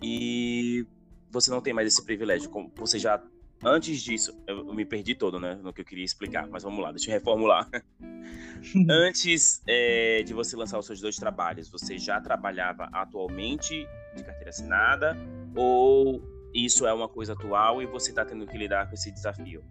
[0.01, 0.83] E
[1.29, 2.49] você não tem mais esse privilégio.
[2.77, 3.23] Você já
[3.63, 6.91] Antes disso, eu, me perdi todo, né, no que eu queria explicar, mas vamos lá,
[6.93, 7.69] deixa eu reformular.
[8.89, 14.49] Antes é, de você lançar os seus dois trabalhos, você já trabalhava atualmente de carteira
[14.49, 15.17] assinada
[15.53, 19.61] ou isso é uma coisa atual e você está tendo que lidar com esse desafio?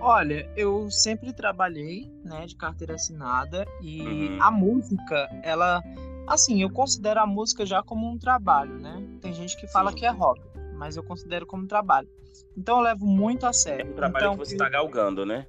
[0.00, 4.42] Olha, eu sempre trabalhei, né, de carteira assinada e uhum.
[4.42, 5.80] a música, ela,
[6.26, 9.00] assim, eu considero a música já como um trabalho, né?
[9.20, 9.98] Tem gente que fala Sim.
[9.98, 10.42] que é hobby,
[10.74, 12.08] mas eu considero como trabalho.
[12.56, 13.86] Então eu levo muito a sério.
[13.86, 15.46] É um trabalho então, que você está galgando, né?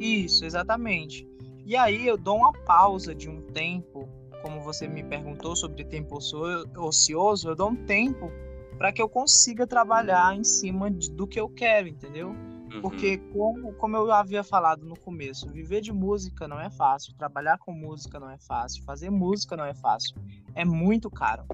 [0.00, 1.28] Isso, exatamente.
[1.64, 4.08] E aí eu dou uma pausa de um tempo,
[4.42, 8.32] como você me perguntou sobre tempo ocioso, eu dou um tempo
[8.76, 12.34] para que eu consiga trabalhar em cima de, do que eu quero, entendeu?
[12.72, 12.82] Uhum.
[12.82, 17.58] Porque, como, como eu havia falado no começo, viver de música não é fácil, trabalhar
[17.58, 20.14] com música não é fácil, fazer música não é fácil,
[20.54, 21.44] é muito caro.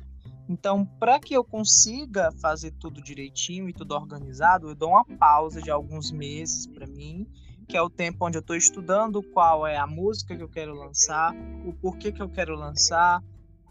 [0.48, 5.62] Então, para que eu consiga fazer tudo direitinho e tudo organizado, eu dou uma pausa
[5.62, 7.26] de alguns meses para mim,
[7.66, 10.74] que é o tempo onde eu estou estudando qual é a música que eu quero
[10.74, 13.22] lançar, o porquê que eu quero lançar,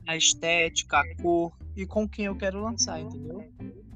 [0.08, 3.44] a estética, a cor e com quem eu quero lançar, entendeu?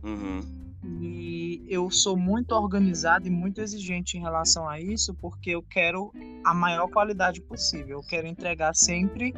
[0.04, 0.67] Uhum.
[1.02, 6.14] E eu sou muito organizado e muito exigente em relação a isso, porque eu quero
[6.44, 7.98] a maior qualidade possível.
[7.98, 9.34] Eu quero entregar sempre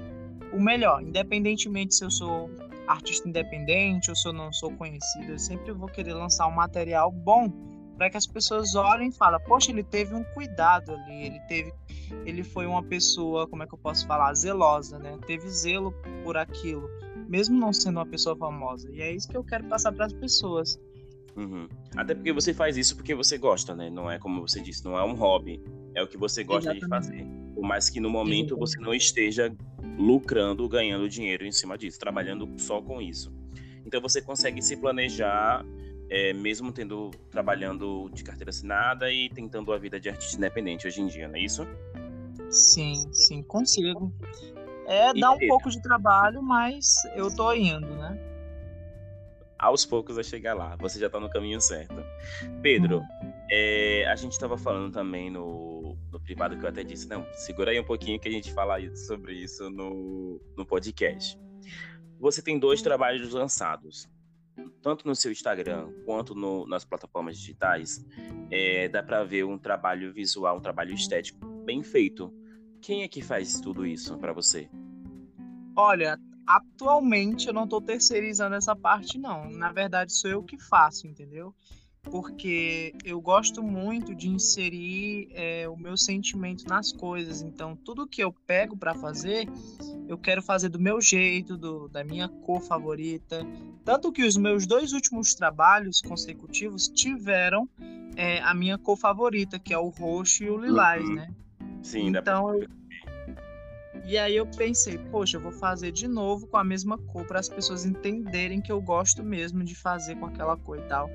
[0.53, 2.49] o melhor, independentemente se eu sou
[2.87, 7.11] artista independente ou se eu não sou conhecido, eu sempre vou querer lançar um material
[7.11, 7.51] bom
[7.99, 11.73] para que as pessoas olhem e falem, poxa, ele teve um cuidado ali, ele teve,
[12.25, 15.19] ele foi uma pessoa, como é que eu posso falar, zelosa, né?
[15.27, 16.89] Teve zelo por aquilo,
[17.27, 18.89] mesmo não sendo uma pessoa famosa.
[18.89, 20.79] E é isso que eu quero passar para as pessoas.
[21.35, 21.67] Uhum.
[21.95, 23.89] Até porque você faz isso porque você gosta, né?
[23.89, 25.61] Não é como você disse, não é um hobby,
[25.95, 26.83] é o que você gosta Exatamente.
[26.83, 27.27] de fazer.
[27.53, 28.59] Por mais que no momento Exatamente.
[28.59, 29.55] você não esteja
[29.97, 33.33] lucrando, ganhando dinheiro em cima disso, trabalhando só com isso.
[33.85, 35.65] Então você consegue se planejar,
[36.09, 41.01] é, mesmo tendo trabalhando de carteira assinada e tentando a vida de artista independente hoje
[41.01, 41.67] em dia, não é isso?
[42.49, 44.11] Sim, sim, consigo.
[44.87, 48.28] É, e dá um pouco de trabalho, mas eu tô indo, né?
[49.59, 51.95] Aos poucos a chegar lá, você já tá no caminho certo.
[52.61, 53.33] Pedro, hum.
[53.51, 57.71] é, a gente estava falando também no, no privado que eu até disse, não, segura
[57.71, 61.37] aí um pouquinho que a gente fala sobre isso no, no podcast.
[62.19, 64.09] Você tem dois trabalhos lançados,
[64.81, 68.05] tanto no seu Instagram quanto no, nas plataformas digitais,
[68.49, 72.33] é, dá para ver um trabalho visual, um trabalho estético bem feito.
[72.81, 74.69] Quem é que faz tudo isso para você?
[75.75, 76.17] Olha,
[76.49, 79.49] atualmente eu não estou terceirizando essa parte, não.
[79.49, 81.53] Na verdade, sou eu que faço, entendeu?
[82.03, 87.41] porque eu gosto muito de inserir é, o meu sentimento nas coisas.
[87.41, 89.47] Então, tudo que eu pego para fazer,
[90.07, 93.45] eu quero fazer do meu jeito, do, da minha cor favorita.
[93.83, 97.67] Tanto que os meus dois últimos trabalhos consecutivos tiveram
[98.15, 101.15] é, a minha cor favorita, que é o roxo e o lilás, uhum.
[101.15, 101.33] né?
[101.83, 102.67] Sim, então, eu...
[104.09, 107.39] E aí eu pensei, poxa, eu vou fazer de novo com a mesma cor para
[107.39, 111.07] as pessoas entenderem que eu gosto mesmo de fazer com aquela cor e tal.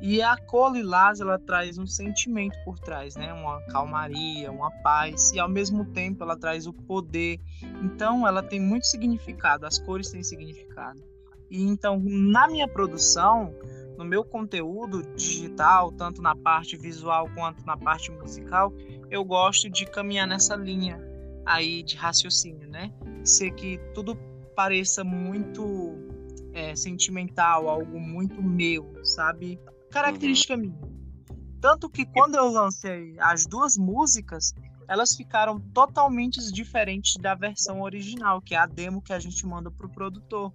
[0.00, 3.30] E a cor lilás, ela traz um sentimento por trás, né?
[3.34, 7.38] Uma calmaria, uma paz, e ao mesmo tempo ela traz o poder.
[7.82, 10.98] Então, ela tem muito significado, as cores têm significado.
[11.50, 13.54] E então, na minha produção,
[13.98, 18.72] no meu conteúdo digital, tanto na parte visual quanto na parte musical,
[19.10, 21.09] eu gosto de caminhar nessa linha
[21.44, 22.92] aí de raciocínio, né?
[23.24, 24.16] Ser que tudo
[24.54, 25.94] pareça muito
[26.52, 29.58] é, sentimental, algo muito meu, sabe?
[29.90, 30.60] característica uhum.
[30.60, 30.80] minha.
[31.60, 34.54] Tanto que quando eu lancei as duas músicas,
[34.88, 39.70] elas ficaram totalmente diferentes da versão original, que é a demo que a gente manda
[39.70, 40.52] pro produtor.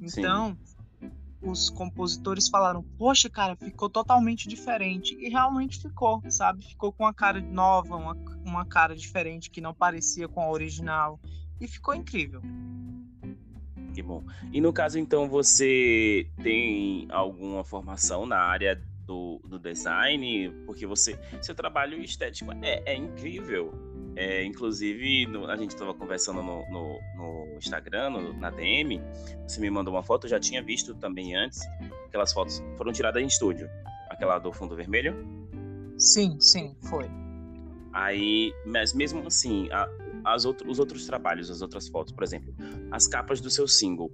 [0.00, 0.76] Então, Sim.
[1.40, 5.16] Os compositores falaram: "Poxa, cara, ficou totalmente diferente".
[5.20, 6.64] E realmente ficou, sabe?
[6.64, 11.20] Ficou com uma cara nova, uma, uma cara diferente que não parecia com a original
[11.60, 12.42] e ficou incrível.
[13.94, 14.22] Que bom.
[14.52, 20.50] E no caso, então, você tem alguma formação na área do, do design?
[20.66, 23.72] Porque você, seu trabalho estético é, é incrível.
[24.20, 29.00] É, inclusive, no, a gente estava conversando no, no, no Instagram, na DM,
[29.46, 31.60] você me mandou uma foto, eu já tinha visto também antes.
[32.08, 33.70] Aquelas fotos foram tiradas em estúdio.
[34.10, 35.14] Aquela do fundo vermelho?
[35.96, 37.08] Sim, sim, foi.
[37.92, 39.88] Aí, mas mesmo assim, a,
[40.24, 42.52] as outro, os outros trabalhos, as outras fotos, por exemplo,
[42.90, 44.10] as capas do seu single.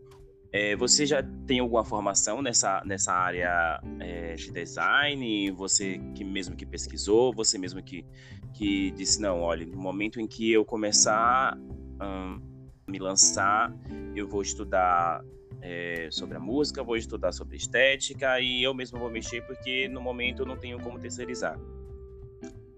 [0.57, 5.51] É, você já tem alguma formação nessa, nessa área é, de design?
[5.51, 8.07] Você que mesmo que pesquisou, você mesmo que,
[8.53, 11.59] que disse, não, olha, no momento em que eu começar
[11.99, 12.39] a
[12.87, 13.75] me lançar,
[14.15, 15.25] eu vou estudar
[15.61, 20.01] é, sobre a música, vou estudar sobre estética e eu mesmo vou mexer porque no
[20.01, 21.59] momento eu não tenho como terceirizar.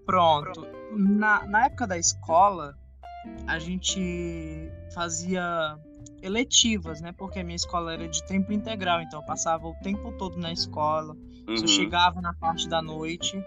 [0.03, 0.67] Pronto.
[0.91, 2.75] Na, na época da escola,
[3.45, 5.77] a gente fazia
[6.27, 7.11] eletivas, né?
[7.11, 10.51] Porque a minha escola era de tempo integral, então eu passava o tempo todo na
[10.51, 11.15] escola,
[11.47, 11.57] uhum.
[11.57, 13.41] só chegava na parte da noite,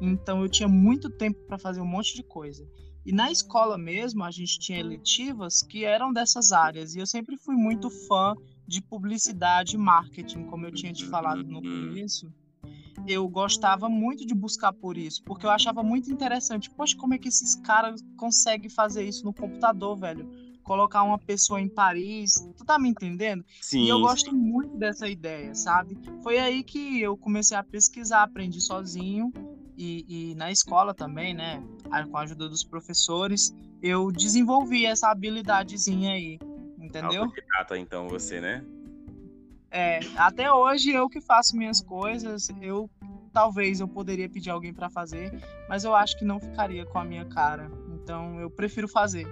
[0.00, 2.68] então eu tinha muito tempo para fazer um monte de coisa.
[3.04, 7.36] E na escola mesmo, a gente tinha eletivas que eram dessas áreas, e eu sempre
[7.38, 8.34] fui muito fã
[8.66, 11.88] de publicidade e marketing, como eu tinha te falado no uhum.
[11.88, 12.30] começo
[13.06, 16.70] eu gostava muito de buscar por isso, porque eu achava muito interessante.
[16.70, 20.28] Poxa, como é que esses caras conseguem fazer isso no computador, velho?
[20.66, 23.44] Colocar uma pessoa em Paris, tu tá me entendendo?
[23.60, 23.84] Sim.
[23.84, 25.96] E eu gosto muito dessa ideia, sabe?
[26.24, 29.32] Foi aí que eu comecei a pesquisar, aprendi sozinho
[29.76, 31.62] e, e na escola também, né?
[32.10, 36.36] Com a ajuda dos professores, eu desenvolvi essa habilidadezinha aí,
[36.80, 37.22] entendeu?
[37.22, 38.64] Autodidata, então, você, né?
[39.70, 42.90] É, até hoje eu que faço minhas coisas, eu
[43.32, 45.30] talvez eu poderia pedir alguém para fazer,
[45.68, 47.70] mas eu acho que não ficaria com a minha cara.
[47.94, 49.26] Então eu prefiro fazer.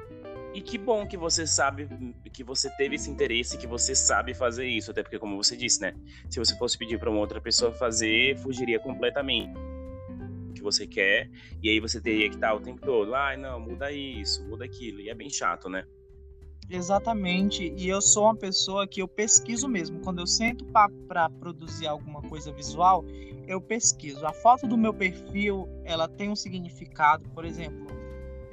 [0.55, 1.89] E que bom que você sabe,
[2.33, 5.81] que você teve esse interesse, que você sabe fazer isso, até porque como você disse,
[5.81, 5.93] né?
[6.31, 9.53] Se você fosse pedir para uma outra pessoa fazer, fugiria completamente
[10.55, 11.29] que você quer,
[11.61, 14.65] e aí você teria que estar o tempo todo, ai, ah, não, muda isso, muda
[14.65, 15.85] aquilo, e é bem chato, né?
[16.71, 17.75] Exatamente.
[17.77, 20.01] E eu sou uma pessoa que eu pesquiso mesmo.
[20.01, 23.05] Quando eu sento para produzir alguma coisa visual,
[23.47, 24.25] eu pesquiso.
[24.27, 27.87] A foto do meu perfil, ela tem um significado, por exemplo,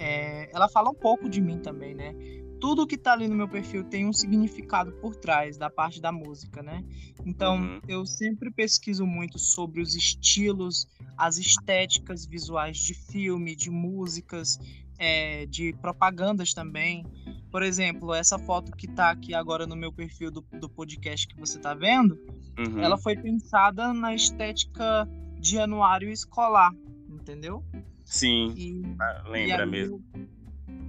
[0.01, 2.15] é, ela fala um pouco de mim também, né?
[2.59, 6.11] Tudo que tá ali no meu perfil tem um significado por trás da parte da
[6.11, 6.83] música, né?
[7.23, 7.81] Então, uhum.
[7.87, 14.59] eu sempre pesquiso muito sobre os estilos, as estéticas visuais de filme, de músicas,
[14.97, 17.05] é, de propagandas também.
[17.51, 21.39] Por exemplo, essa foto que está aqui agora no meu perfil do, do podcast que
[21.39, 22.19] você está vendo,
[22.57, 22.79] uhum.
[22.79, 25.07] ela foi pensada na estética
[25.39, 26.71] de anuário escolar,
[27.09, 27.63] entendeu?
[28.11, 30.03] Sim, e, ah, lembra e mesmo.
[30.13, 30.27] Eu,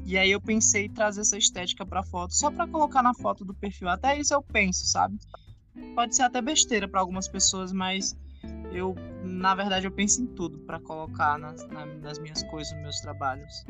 [0.04, 3.44] e aí eu pensei em trazer essa estética para foto, só para colocar na foto
[3.44, 3.88] do perfil.
[3.88, 5.16] Até isso eu penso, sabe?
[5.94, 8.16] Pode ser até besteira para algumas pessoas, mas
[8.72, 11.64] eu, na verdade, eu penso em tudo para colocar nas,
[12.00, 13.64] nas minhas coisas, nos meus trabalhos.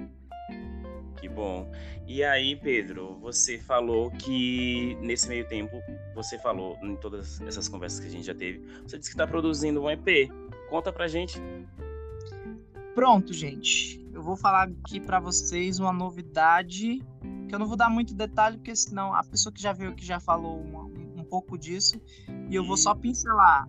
[1.21, 1.71] Que bom.
[2.07, 5.79] E aí, Pedro, você falou que nesse meio tempo,
[6.15, 9.27] você falou em todas essas conversas que a gente já teve, você disse que está
[9.27, 10.33] produzindo um EP.
[10.71, 11.38] Conta pra gente.
[12.94, 14.00] Pronto, gente.
[14.12, 17.02] Eu vou falar aqui para vocês uma novidade,
[17.48, 20.05] que eu não vou dar muito detalhe, porque senão a pessoa que já veio aqui
[20.05, 22.00] já falou uma, um pouco disso,
[22.50, 23.66] e eu vou só pincelar.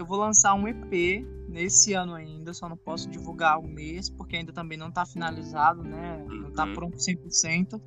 [0.00, 4.34] Eu vou lançar um EP nesse ano ainda, só não posso divulgar o mês, porque
[4.34, 6.24] ainda também não está finalizado, né?
[6.26, 6.72] Não está uhum.
[6.72, 7.78] pronto 100%.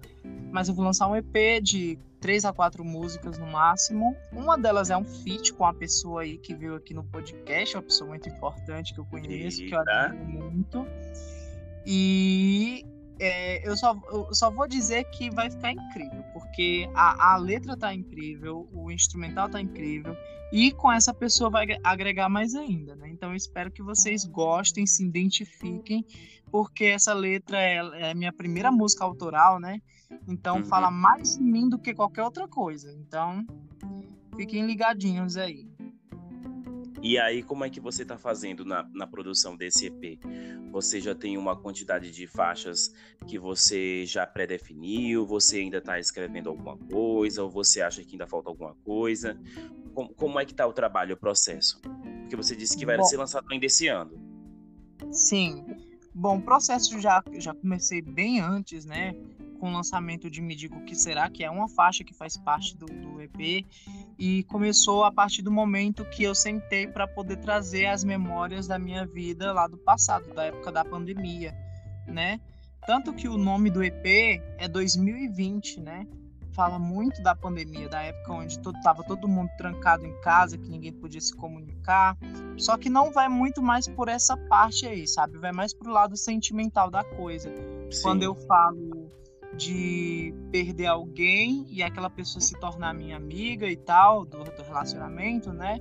[0.52, 4.16] Mas eu vou lançar um EP de três a quatro músicas no máximo.
[4.32, 7.82] Uma delas é um feat com a pessoa aí que veio aqui no podcast, uma
[7.82, 9.70] pessoa muito importante que eu conheço, Eita.
[9.70, 10.86] que eu admiro muito.
[11.84, 12.86] E
[13.24, 17.78] é, eu, só, eu só vou dizer que vai ficar incrível, porque a, a letra
[17.78, 20.16] tá incrível, o instrumental tá incrível,
[20.52, 23.10] e com essa pessoa vai agregar mais ainda, né?
[23.10, 26.06] Então eu espero que vocês gostem, se identifiquem,
[26.52, 29.82] porque essa letra é, é minha primeira música autoral, né?
[30.28, 30.66] Então uhum.
[30.66, 32.92] fala mais de mim do que qualquer outra coisa.
[32.92, 33.46] Então
[34.36, 35.68] fiquem ligadinhos aí.
[37.04, 40.18] E aí, como é que você está fazendo na, na produção desse EP?
[40.72, 42.94] Você já tem uma quantidade de faixas
[43.28, 45.26] que você já pré-definiu?
[45.26, 47.44] Você ainda está escrevendo alguma coisa?
[47.44, 49.38] Ou você acha que ainda falta alguma coisa?
[49.94, 51.82] Como, como é que está o trabalho, o processo?
[52.22, 54.18] Porque você disse que vai Bom, ser lançado ainda esse ano.
[55.12, 55.66] Sim.
[56.16, 59.14] Bom, o processo já, já comecei bem antes, né?
[59.64, 62.76] Com o lançamento de Me Digo Que Será, que é uma faixa que faz parte
[62.76, 63.66] do, do EP,
[64.20, 68.78] e começou a partir do momento que eu sentei para poder trazer as memórias da
[68.78, 71.56] minha vida lá do passado, da época da pandemia,
[72.06, 72.42] né?
[72.86, 74.06] Tanto que o nome do EP
[74.58, 76.06] é 2020, né?
[76.52, 80.70] fala muito da pandemia, da época onde todo, tava todo mundo trancado em casa, que
[80.70, 82.16] ninguém podia se comunicar.
[82.58, 85.40] Só que não vai muito mais por essa parte aí, sabe?
[85.40, 87.52] Vai mais pro lado sentimental da coisa.
[87.90, 88.04] Sim.
[88.04, 89.12] Quando eu falo
[89.58, 95.52] de perder alguém e aquela pessoa se tornar minha amiga e tal, do, do relacionamento,
[95.52, 95.80] né?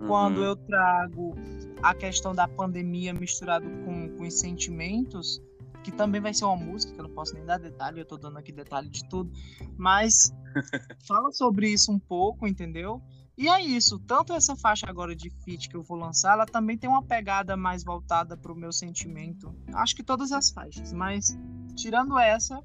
[0.00, 0.06] Uhum.
[0.06, 1.34] Quando eu trago
[1.82, 5.40] a questão da pandemia misturado com, com os sentimentos,
[5.82, 8.16] que também vai ser uma música, que eu não posso nem dar detalhe, eu tô
[8.16, 9.30] dando aqui detalhe de tudo,
[9.76, 10.32] mas
[11.06, 13.02] fala sobre isso um pouco, entendeu?
[13.36, 16.78] E é isso, tanto essa faixa agora de feat que eu vou lançar, ela também
[16.78, 19.52] tem uma pegada mais voltada pro meu sentimento.
[19.74, 21.36] Acho que todas as faixas, mas
[21.74, 22.62] tirando essa,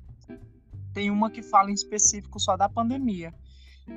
[0.93, 3.33] tem uma que fala em específico só da pandemia.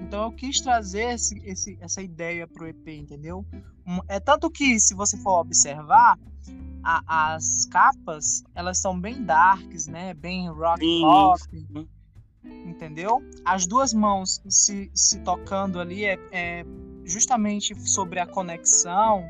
[0.01, 3.45] Então eu quis trazer esse, esse, essa ideia pro EP, entendeu?
[4.09, 6.19] É tanto que, se você for observar,
[6.83, 10.15] a, as capas, elas são bem darks, né?
[10.15, 11.43] Bem rock rock.
[12.45, 13.23] Entendeu?
[13.45, 16.65] As duas mãos se, se tocando ali é, é
[17.05, 19.25] justamente sobre a conexão,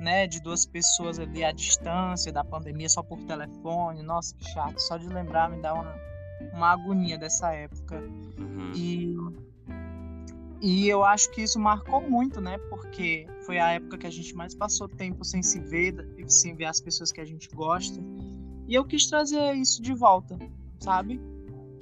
[0.00, 4.02] né, de duas pessoas ali à distância da pandemia só por telefone.
[4.02, 4.78] Nossa, que chato.
[4.80, 5.94] Só de lembrar me dá uma,
[6.52, 8.00] uma agonia dessa época.
[8.38, 8.72] Uhum.
[8.74, 9.16] E
[10.60, 12.58] e eu acho que isso marcou muito, né?
[12.70, 15.94] Porque foi a época que a gente mais passou tempo sem se ver,
[16.26, 18.00] sem ver as pessoas que a gente gosta.
[18.66, 20.38] E eu quis trazer isso de volta,
[20.80, 21.20] sabe?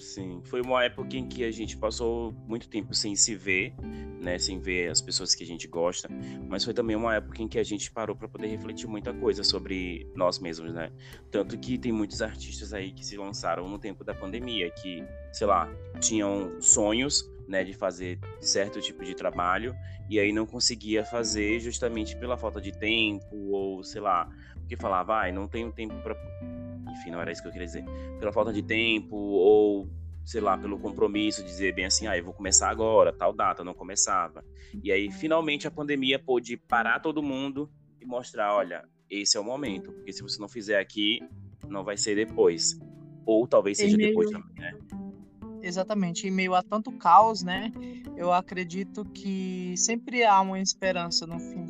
[0.04, 3.74] Sim, foi uma época em que a gente passou muito tempo sem se ver,
[4.20, 6.08] né, sem ver as pessoas que a gente gosta,
[6.46, 9.42] mas foi também uma época em que a gente parou para poder refletir muita coisa
[9.42, 10.92] sobre nós mesmos, né?
[11.30, 15.02] Tanto que tem muitos artistas aí que se lançaram no tempo da pandemia, que,
[15.32, 19.74] sei lá, tinham sonhos, né, de fazer certo tipo de trabalho
[20.08, 24.28] e aí não conseguia fazer justamente pela falta de tempo ou sei lá,
[24.64, 26.16] porque falava, vai, ah, não tenho tempo para
[26.90, 27.84] enfim, não era isso que eu queria dizer.
[28.18, 29.88] Pela falta de tempo ou
[30.24, 33.74] sei lá, pelo compromisso, dizer bem assim, ah, eu vou começar agora, tal data, não
[33.74, 34.42] começava.
[34.82, 39.44] E aí, finalmente, a pandemia pôde parar todo mundo e mostrar, olha, esse é o
[39.44, 41.20] momento, porque se você não fizer aqui,
[41.68, 42.80] não vai ser depois.
[43.26, 44.08] Ou talvez seja meio...
[44.10, 44.78] depois também, né?
[45.62, 47.72] Exatamente, em meio a tanto caos, né?
[48.16, 51.63] Eu acredito que sempre há uma esperança no fim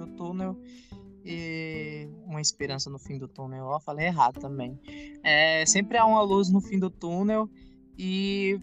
[2.34, 3.70] uma esperança no fim do túnel.
[3.70, 4.78] Eu falei errado também.
[5.22, 7.48] É, sempre há uma luz no fim do túnel
[7.96, 8.60] e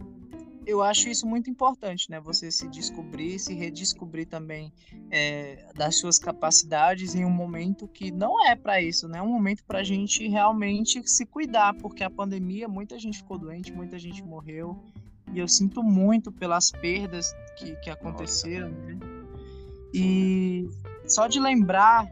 [0.65, 2.19] eu acho isso muito importante, né?
[2.19, 4.72] Você se descobrir, se redescobrir também
[5.09, 9.19] é, das suas capacidades em um momento que não é para isso, né?
[9.19, 13.38] É um momento para a gente realmente se cuidar, porque a pandemia, muita gente ficou
[13.38, 14.78] doente, muita gente morreu.
[15.34, 18.99] E eu sinto muito pelas perdas que, que aconteceram, né?
[19.93, 20.69] E
[21.05, 22.07] só de lembrar,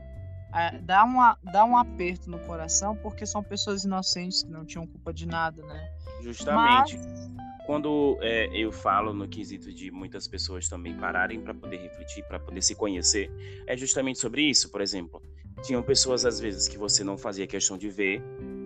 [0.82, 5.14] dá, uma, dá um aperto no coração, porque são pessoas inocentes que não tinham culpa
[5.14, 5.92] de nada, né?
[6.22, 6.98] Justamente.
[6.98, 7.30] Mas...
[7.66, 12.40] Quando é, eu falo no quesito de muitas pessoas também pararem para poder refletir, para
[12.40, 13.32] poder se conhecer,
[13.68, 14.72] é justamente sobre isso.
[14.72, 15.22] Por exemplo,
[15.62, 18.24] tinham pessoas às vezes que você não fazia questão de ver,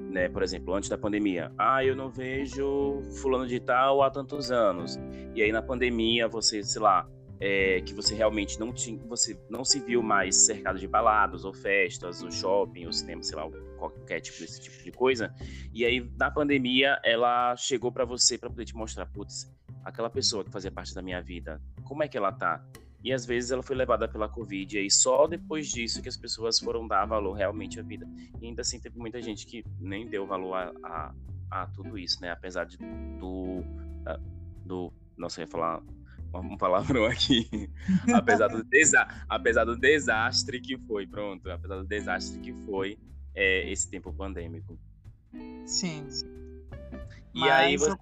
[0.10, 0.30] né?
[0.30, 4.98] Por exemplo, antes da pandemia, ah, eu não vejo fulano de tal há tantos anos.
[5.36, 7.06] E aí na pandemia você, sei lá,
[7.46, 11.54] é, que você realmente não tinha, você não se viu mais cercado de baladas ou
[11.54, 13.44] festas, ou shopping, ou cinema, sei lá,
[13.78, 15.36] qualquer tipo desse tipo de coisa.
[15.74, 20.46] E aí na pandemia ela chegou para você para poder te mostrar, putz, aquela pessoa
[20.46, 22.64] que fazia parte da minha vida, como é que ela tá?
[23.04, 26.16] E às vezes ela foi levada pela Covid, e aí só depois disso que as
[26.16, 28.08] pessoas foram dar valor realmente à vida.
[28.42, 31.14] E ainda assim teve muita gente que nem deu valor a, a,
[31.52, 32.32] a tudo isso, né?
[32.32, 32.78] Apesar de,
[33.20, 33.62] do,
[34.66, 34.94] do.
[35.18, 35.84] Nossa, eu ia falar
[36.40, 37.70] um palavrão aqui.
[38.14, 41.50] apesar, do desa apesar do desastre que foi, pronto.
[41.50, 42.98] Apesar do desastre que foi
[43.36, 44.78] é, esse tempo pandêmico.
[45.66, 46.26] Sim, sim.
[47.34, 47.98] E Mas aí você.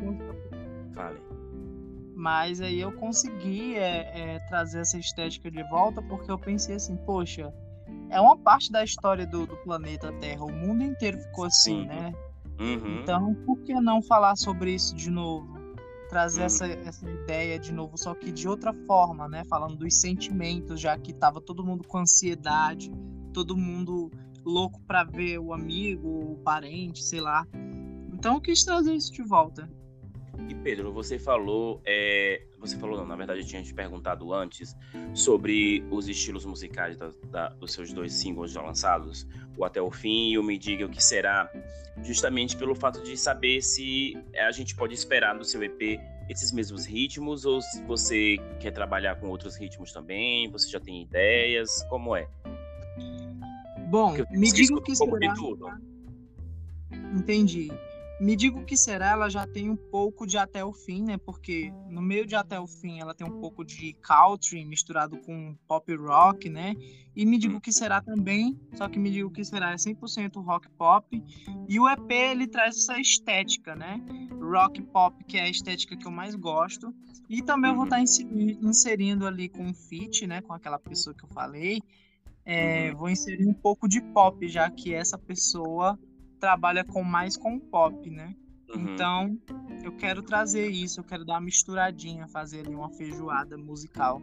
[0.93, 1.19] Fale.
[2.15, 6.95] Mas aí eu consegui é, é, trazer essa estética de volta porque eu pensei assim,
[6.97, 7.51] poxa,
[8.09, 10.43] é uma parte da história do, do planeta Terra.
[10.43, 11.87] O mundo inteiro ficou assim, Sim.
[11.87, 12.13] né?
[12.59, 13.01] Uhum.
[13.01, 15.50] Então, por que não falar sobre isso de novo?
[16.11, 16.45] Trazer uhum.
[16.45, 19.45] essa, essa ideia de novo, só que de outra forma, né?
[19.45, 22.91] Falando dos sentimentos, já que tava todo mundo com ansiedade,
[23.33, 24.11] todo mundo
[24.43, 27.47] louco para ver o amigo, o parente, sei lá.
[28.13, 29.69] Então eu quis trazer isso de volta.
[30.49, 34.77] E Pedro, você falou, é, você falou não, na verdade eu tinha te perguntado antes
[35.13, 39.89] sobre os estilos musicais da, da, dos seus dois singles já lançados, o Até o
[39.89, 41.51] Fim e o Me Diga o que será,
[42.03, 45.99] justamente pelo fato de saber se a gente pode esperar no seu EP
[46.29, 51.01] esses mesmos ritmos ou se você quer trabalhar com outros ritmos também, você já tem
[51.01, 52.29] ideias, como é?
[53.89, 55.33] Bom, me diga o que será.
[57.13, 57.69] Entendi.
[58.21, 61.17] Me Digo o Que Será, ela já tem um pouco de Até o Fim, né?
[61.17, 65.55] Porque no meio de Até o Fim ela tem um pouco de country misturado com
[65.67, 66.75] pop rock, né?
[67.15, 69.75] E Me Digo o Que Será também, só que Me Digo o Que Será é
[69.75, 71.23] 100% rock pop.
[71.67, 73.99] E o EP, ele traz essa estética, né?
[74.39, 76.93] Rock pop, que é a estética que eu mais gosto.
[77.27, 78.05] E também eu vou estar uhum.
[78.05, 80.41] tá inserindo ali com um feat, né?
[80.41, 81.81] Com aquela pessoa que eu falei.
[82.45, 82.97] É, uhum.
[82.97, 85.97] Vou inserir um pouco de pop, já que essa pessoa
[86.41, 88.35] trabalha com mais com pop, né?
[88.73, 88.93] Uhum.
[88.93, 89.37] Então,
[89.83, 94.21] eu quero trazer isso, eu quero dar uma misturadinha, fazer ali uma feijoada musical.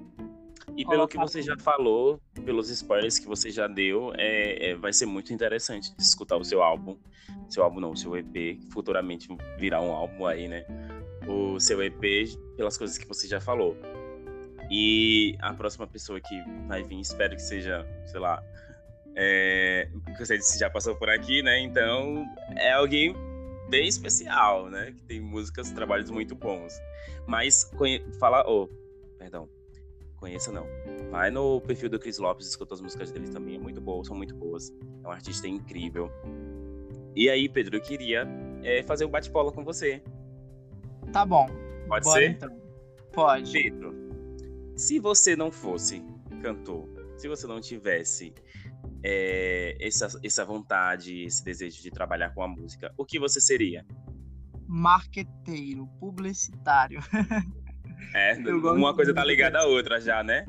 [0.76, 4.92] E pelo que você já falou, pelos spoilers que você já deu, é, é, vai
[4.92, 6.98] ser muito interessante escutar o seu álbum.
[7.48, 10.64] Seu álbum não, o seu EP, futuramente virá um álbum aí, né?
[11.26, 13.76] O seu EP, pelas coisas que você já falou.
[14.70, 18.42] E a próxima pessoa que vai vir, espero que seja, sei lá,
[19.16, 19.88] é,
[20.18, 21.60] você já passou por aqui, né?
[21.60, 22.24] Então
[22.56, 23.14] é alguém
[23.68, 24.92] bem especial, né?
[24.92, 26.72] Que tem músicas, trabalhos muito bons.
[27.26, 28.04] Mas conhe...
[28.18, 28.68] fala, oh,
[29.18, 29.48] perdão,
[30.16, 30.66] conheça não.
[31.10, 34.16] Vai no perfil do Chris Lopes, escuta as músicas dele também, é muito boas, são
[34.16, 34.72] muito boas.
[35.04, 36.10] É um artista incrível.
[37.14, 38.26] E aí, Pedro, eu queria
[38.62, 40.02] é, fazer um bate-bola com você.
[41.12, 41.48] Tá bom.
[41.88, 42.30] Pode Bora, ser?
[42.30, 42.60] Então.
[43.12, 43.52] Pode.
[43.52, 43.94] Pedro,
[44.76, 46.02] se você não fosse
[46.42, 48.32] cantor, se você não tivesse
[49.02, 53.84] é, essa, essa vontade, esse desejo de trabalhar com a música, o que você seria?
[54.66, 57.00] Marqueteiro, publicitário.
[58.14, 60.46] É, uma coisa tá ligada à outra já, né?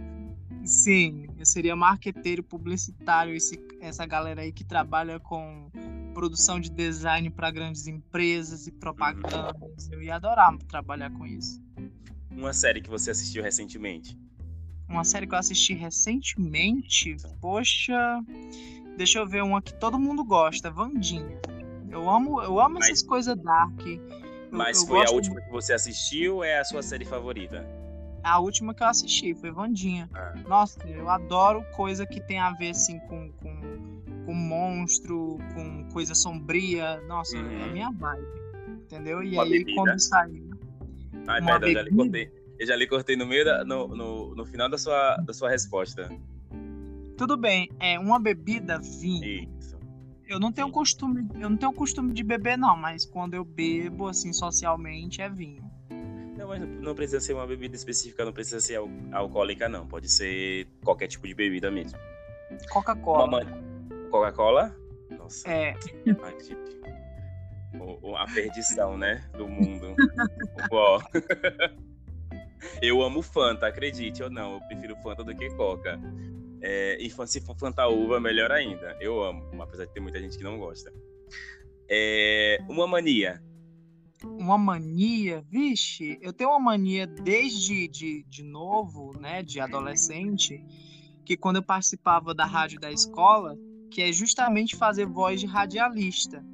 [0.64, 5.70] Sim, eu seria marqueteiro, publicitário, esse, essa galera aí que trabalha com
[6.14, 9.90] produção de design para grandes empresas e propagandas.
[9.92, 11.62] Eu ia adorar trabalhar com isso.
[12.30, 14.18] Uma série que você assistiu recentemente?
[14.90, 17.16] Uma série que eu assisti recentemente.
[17.40, 18.24] Poxa,
[18.98, 21.40] deixa eu ver uma que todo mundo gosta, Vandinha.
[21.90, 23.80] Eu amo, eu amo mas, essas coisas dark.
[23.86, 24.00] Eu,
[24.52, 27.66] mas eu foi a última que você assistiu ou é a sua série favorita?
[28.24, 30.10] A última que eu assisti foi Vandinha.
[30.14, 30.34] Ah.
[30.48, 36.14] Nossa, eu adoro coisa que tem a ver assim com, com, com monstro, com coisa
[36.14, 37.02] sombria.
[37.08, 37.52] Nossa, é uhum.
[37.52, 38.28] é a minha vibe.
[38.84, 39.24] Entendeu?
[39.24, 39.76] E uma aí bebida.
[39.76, 40.50] quando saiu.
[41.28, 42.39] Ai, perdão, bebida, já lhe contei.
[42.60, 45.50] Eu já lhe cortei no meio da, no, no, no, final da sua, da sua
[45.50, 46.10] resposta.
[47.18, 49.48] Tudo bem, é uma bebida vinho.
[49.58, 49.80] Isso.
[50.28, 50.74] Eu não tenho Sim.
[50.74, 55.30] costume, eu não tenho costume de beber não, mas quando eu bebo assim socialmente é
[55.30, 55.64] vinho.
[56.38, 60.10] Não, mas não precisa ser uma bebida específica, não precisa ser al alcoólica não, pode
[60.10, 61.98] ser qualquer tipo de bebida mesmo.
[62.70, 63.46] Coca-Cola.
[64.12, 64.76] Coca-Cola?
[65.18, 65.50] Nossa.
[65.50, 65.76] É.
[68.18, 69.96] a perdição, né, do mundo.
[72.82, 74.54] Eu amo Fanta, acredite ou não.
[74.54, 76.00] Eu prefiro Fanta do que Coca.
[76.62, 78.98] É, e se for Fanta uva, melhor ainda.
[79.00, 80.92] Eu amo, apesar de ter muita gente que não gosta.
[81.90, 83.42] É, uma mania.
[84.24, 85.44] Uma mania?
[85.50, 90.64] Vixe, eu tenho uma mania desde de, de novo, né, de adolescente,
[91.26, 93.58] que quando eu participava da rádio da escola,
[93.90, 96.46] que é justamente fazer voz de radialista.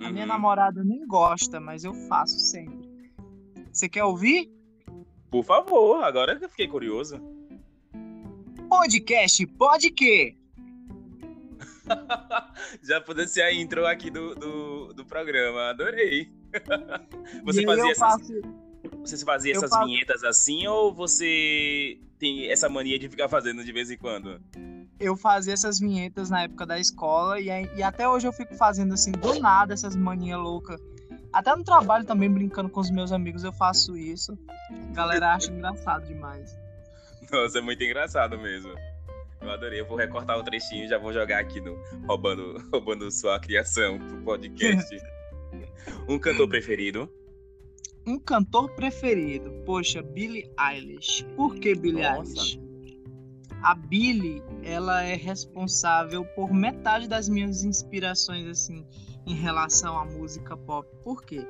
[0.00, 0.28] A minha uhum.
[0.28, 2.88] namorada nem gosta, mas eu faço sempre.
[3.72, 4.50] Você quer ouvir?
[5.34, 7.20] Por favor, agora eu fiquei curioso.
[8.68, 10.36] Podcast, pode que?
[12.80, 16.32] Já pode ser a intro aqui do, do, do programa, adorei.
[17.42, 18.32] Você fazia, essas, faço...
[19.00, 19.84] você fazia essas faço...
[19.84, 24.40] vinhetas assim ou você tem essa mania de ficar fazendo de vez em quando?
[25.00, 28.94] Eu fazia essas vinhetas na época da escola e, e até hoje eu fico fazendo
[28.94, 30.80] assim, do nada, essas manias loucas
[31.34, 34.38] até no trabalho também, brincando com os meus amigos, eu faço isso.
[34.70, 36.56] A galera acha engraçado demais.
[37.30, 38.72] Nossa, é muito engraçado mesmo.
[39.40, 39.80] Eu adorei.
[39.80, 41.76] Eu vou recortar o trechinho e já vou jogar aqui no
[42.06, 44.96] roubando, roubando sua criação pro podcast.
[46.08, 47.12] um cantor preferido?
[48.06, 49.50] Um cantor preferido.
[49.66, 51.24] Poxa, Billie Eilish.
[51.34, 52.30] Por que Billie Nossa.
[52.30, 52.60] Eilish?
[53.60, 58.86] A Billie, ela é responsável por metade das minhas inspirações assim
[59.26, 60.88] em relação à música pop.
[61.02, 61.46] Por quê?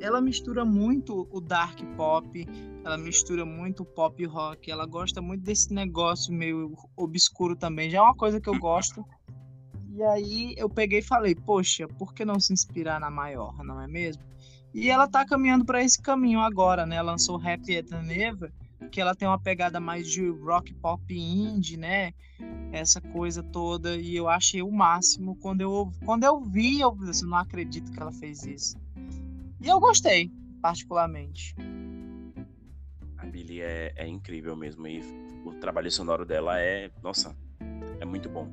[0.00, 2.46] Ela mistura muito o dark pop,
[2.84, 7.98] ela mistura muito o pop rock, ela gosta muito desse negócio meio obscuro também, já
[7.98, 9.04] é uma coisa que eu gosto.
[9.94, 13.80] E aí eu peguei e falei, poxa, por que não se inspirar na maior, não
[13.80, 14.22] é mesmo?
[14.74, 17.00] E ela tá caminhando para esse caminho agora, né?
[17.00, 18.52] Lançou Happy at Never,
[18.90, 22.12] que ela tem uma pegada mais de rock pop indie, né?
[22.72, 27.26] Essa coisa toda e eu achei o máximo quando eu quando eu vi, eu assim,
[27.26, 28.76] não acredito que ela fez isso.
[29.60, 31.54] E eu gostei, particularmente.
[33.16, 35.00] A Billy é, é incrível mesmo e
[35.44, 37.34] o trabalho sonoro dela é, nossa,
[38.00, 38.48] é muito bom.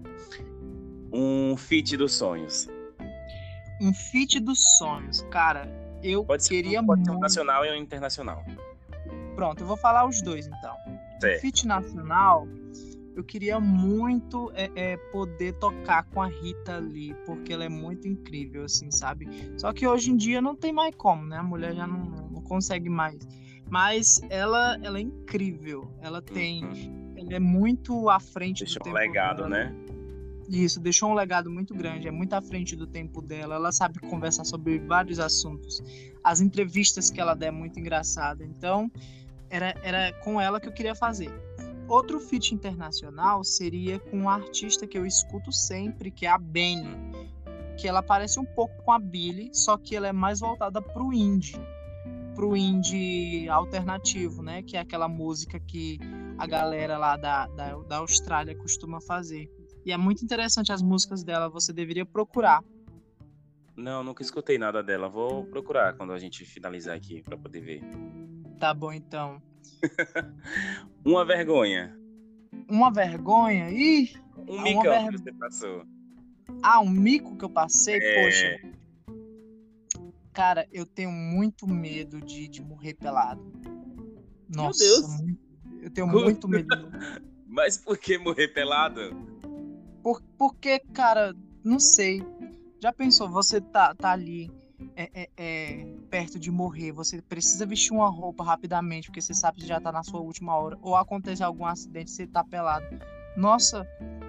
[1.11, 2.68] Um feat dos sonhos.
[3.82, 5.68] Um feat dos sonhos, cara
[6.01, 7.22] Eu Pode ser, queria pode ser um muito.
[7.22, 8.43] nacional e um internacional.
[9.36, 10.76] Pronto, eu vou falar os dois então.
[11.20, 11.41] Certo.
[11.41, 12.47] Fit nacional,
[13.16, 18.07] eu queria muito é, é, poder tocar com a Rita ali, porque ela é muito
[18.07, 19.28] incrível, assim, sabe?
[19.57, 21.38] Só que hoje em dia não tem mais como, né?
[21.38, 21.99] A mulher já não,
[22.32, 23.28] não consegue mais.
[23.70, 25.89] Mas ela, ela é incrível.
[26.01, 26.66] Ela tem.
[26.66, 27.14] Uhum.
[27.18, 29.49] Ela é muito à frente Deixou do um tempo legado, dela.
[29.49, 29.76] né?
[30.49, 33.55] Isso, deixou um legado muito grande, é muito à frente do tempo dela.
[33.55, 35.82] Ela sabe conversar sobre vários assuntos.
[36.24, 38.43] As entrevistas que ela dá é muito engraçada.
[38.43, 38.91] Então,
[39.49, 41.32] era, era com ela que eu queria fazer.
[41.88, 46.96] Outro feat internacional seria com uma artista que eu escuto sempre, que é a Benny.
[47.78, 51.12] Que ela parece um pouco com a Billie, só que ela é mais voltada pro
[51.14, 51.60] indie.
[52.36, 54.64] Pro indie alternativo, né?
[54.64, 56.00] Que é aquela música que
[56.38, 59.50] a galera lá da, da, da Austrália costuma fazer.
[59.86, 62.64] E é muito interessante as músicas dela, você deveria procurar.
[63.76, 65.10] Não, nunca escutei nada dela.
[65.10, 67.82] Vou procurar quando a gente finalizar aqui pra poder ver.
[68.60, 69.42] Tá bom, então.
[71.05, 71.97] Uma vergonha.
[72.70, 73.70] Uma vergonha?
[73.72, 74.14] Ih!
[74.47, 75.86] Um Uma micão ver- que você passou.
[76.61, 78.24] Ah, um mico que eu passei, É.
[78.24, 78.74] poxa.
[80.34, 83.43] Cara, eu tenho muito medo de, de morrer pelado.
[84.49, 85.20] Nossa, Deus.
[85.22, 85.39] muito-
[85.82, 86.68] eu tenho muito medo.
[87.47, 89.11] Mas por que morrer pelado?
[90.01, 92.24] Por, porque, cara, não sei.
[92.82, 94.51] Já pensou, você tá, tá ali
[94.96, 99.60] é, é, é, perto de morrer, você precisa vestir uma roupa rapidamente, porque você sabe
[99.60, 100.78] que já tá na sua última hora.
[100.82, 102.86] Ou acontece algum acidente, você tá pelado.
[103.36, 103.88] Nossa,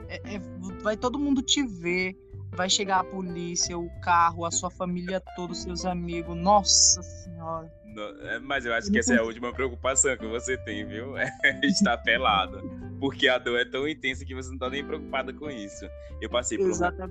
[0.08, 0.40] é- é-
[0.82, 2.16] vai todo mundo te ver.
[2.56, 6.36] Vai chegar a polícia, o carro, a sua família toda, os seus amigos.
[6.36, 7.70] Nossa senhora.
[7.84, 11.14] Não, é, Mas eu acho que essa é a última preocupação que você tem, viu?
[11.44, 12.60] É estar pelado.
[13.04, 15.86] Porque a dor é tão intensa que você não tá nem preocupada com isso.
[16.22, 16.70] Eu passei por, um,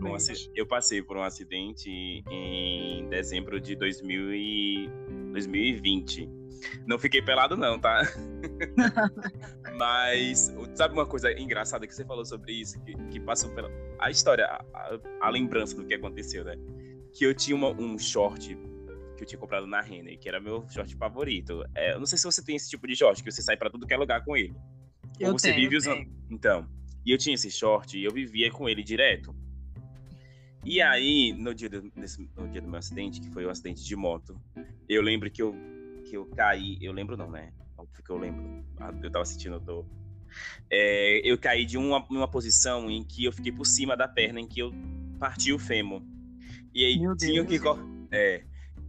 [0.10, 0.16] um
[0.56, 1.88] eu passei por um acidente
[2.32, 4.89] em dezembro de 2000 e
[5.34, 6.28] 2020.
[6.88, 8.02] Não fiquei pelado não, tá?
[9.78, 13.70] Mas sabe uma coisa engraçada que você falou sobre isso, que, que passou pela
[14.00, 16.56] a história, a, a- lembrança do que aconteceu, né?
[17.14, 18.58] Que eu tinha uma- um short
[19.16, 21.64] que eu tinha comprado na Renner, que era meu short favorito.
[21.76, 23.70] É, eu não sei se você tem esse tipo de short, que você sai pra
[23.70, 24.56] tudo que é lugar com ele.
[25.24, 25.95] Ou Eu você tenho, vive usando.
[26.03, 26.13] tenho.
[26.30, 26.67] Então,
[27.05, 29.36] e eu tinha esse short e eu vivia com ele direto.
[30.65, 33.84] E aí, no dia, do, desse- no dia do meu acidente, que foi um acidente
[33.84, 34.39] de moto,
[34.88, 35.53] eu lembro que eu,
[36.05, 36.78] que eu caí.
[36.82, 37.51] Eu lembro não, né?
[37.78, 38.65] Óbvio que eu lembro.
[38.80, 39.86] Ah, Eu tava sentindo dor.
[40.69, 44.39] É, eu caí de uma, uma posição em que eu fiquei por cima da perna,
[44.39, 44.71] em que eu
[45.19, 46.01] parti o fêmur.
[46.74, 47.61] E aí Meu tinham Deus.
[47.61, 47.67] que
[48.11, 48.43] é,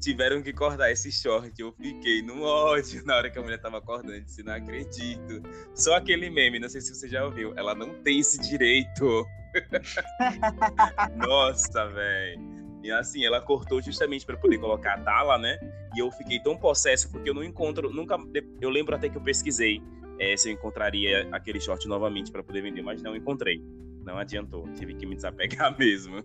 [0.05, 1.51] tiveram que cortar esse short.
[1.59, 4.21] Eu fiquei no ódio na hora que a mulher tava acordando.
[4.21, 5.43] Disse, não acredito.
[5.75, 7.55] Só aquele meme, não sei se você já ouviu.
[7.57, 9.25] Ela não tem esse direito.
[11.17, 12.55] Nossa, velho.
[12.83, 15.59] E assim, ela cortou justamente para poder colocar a tala, né?
[15.97, 18.19] E eu fiquei tão possesso porque eu não encontro, nunca.
[18.61, 19.83] Eu lembro até que eu pesquisei
[20.19, 23.63] eh, se eu encontraria aquele short novamente para poder vender, mas não encontrei.
[24.05, 26.23] Não adiantou, tive que me desapegar mesmo.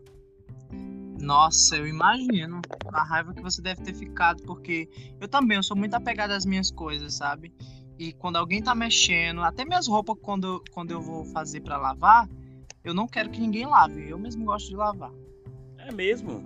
[1.22, 4.90] Nossa, eu imagino a raiva que você deve ter ficado, porque
[5.20, 7.54] eu também, eu sou muito apegado às minhas coisas, sabe?
[7.98, 12.28] E quando alguém tá mexendo, até minhas roupas, quando, quando eu vou fazer pra lavar,
[12.84, 15.12] eu não quero que ninguém lave, eu mesmo gosto de lavar.
[15.78, 16.42] É mesmo?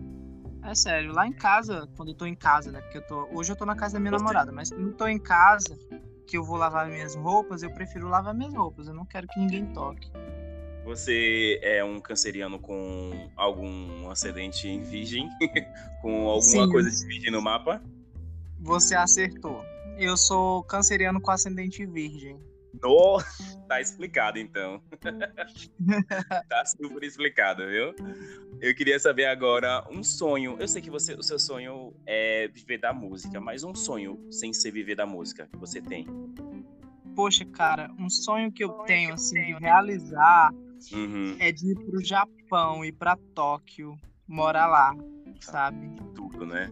[0.64, 2.82] É sério, lá em casa, quando eu tô em casa, né?
[2.82, 5.08] Porque eu tô, hoje eu tô na casa da minha namorada, mas quando eu tô
[5.08, 5.78] em casa,
[6.26, 9.40] que eu vou lavar minhas roupas, eu prefiro lavar minhas roupas, eu não quero que
[9.40, 10.10] ninguém toque.
[10.84, 15.30] Você é um canceriano com algum acidente em virgem?
[16.02, 16.70] com alguma Sim.
[16.70, 17.82] coisa de virgem no mapa?
[18.60, 19.64] Você acertou.
[19.98, 22.38] Eu sou canceriano com ascendente virgem.
[22.82, 24.82] Nossa, tá explicado então.
[26.50, 27.94] tá super explicado, viu?
[28.60, 30.58] Eu queria saber agora um sonho.
[30.60, 34.52] Eu sei que você, o seu sonho é viver da música, mas um sonho sem
[34.52, 36.08] ser viver da música que você tem.
[37.16, 40.52] Poxa, cara, um sonho que eu tenho, assim, de realizar
[40.92, 44.94] Uhum, é de ir pro Japão, ir pra Tóquio, morar lá,
[45.40, 45.90] sabe?
[46.16, 46.72] tudo, né?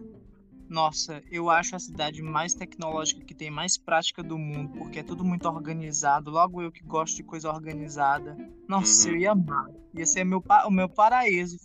[0.68, 5.02] Nossa, eu acho a cidade mais tecnológica que tem, mais prática do mundo, porque é
[5.02, 6.30] tudo muito organizado.
[6.30, 8.34] Logo eu que gosto de coisa organizada.
[8.66, 9.14] Nossa, Uhum.
[9.14, 9.66] eu ia amar.
[9.92, 11.58] Ia ser meu, o meu paraíso,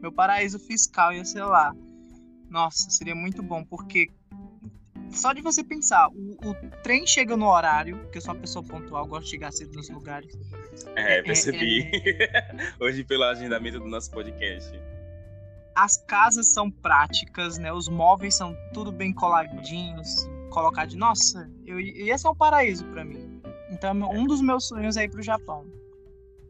[0.00, 1.74] meu paraíso fiscal ia ser lá.
[2.48, 4.12] Nossa, seria muito bom, porque
[5.10, 8.64] só de você pensar, o, o trem chega no horário, porque eu sou uma pessoa
[8.64, 10.36] pontual, gosto de chegar cedo nos lugares.
[10.94, 11.90] É, É, percebi.
[12.80, 14.78] Hoje pelo agendamento do nosso podcast.
[15.74, 17.72] as casas são práticas, né?
[17.72, 21.00] Os móveis são tudo bem coladinhos, colocadinho.
[21.00, 23.40] Nossa, eu, esse é um paraíso pra mim.
[23.70, 25.66] Então, um dos meus sonhos é ir pro Japão.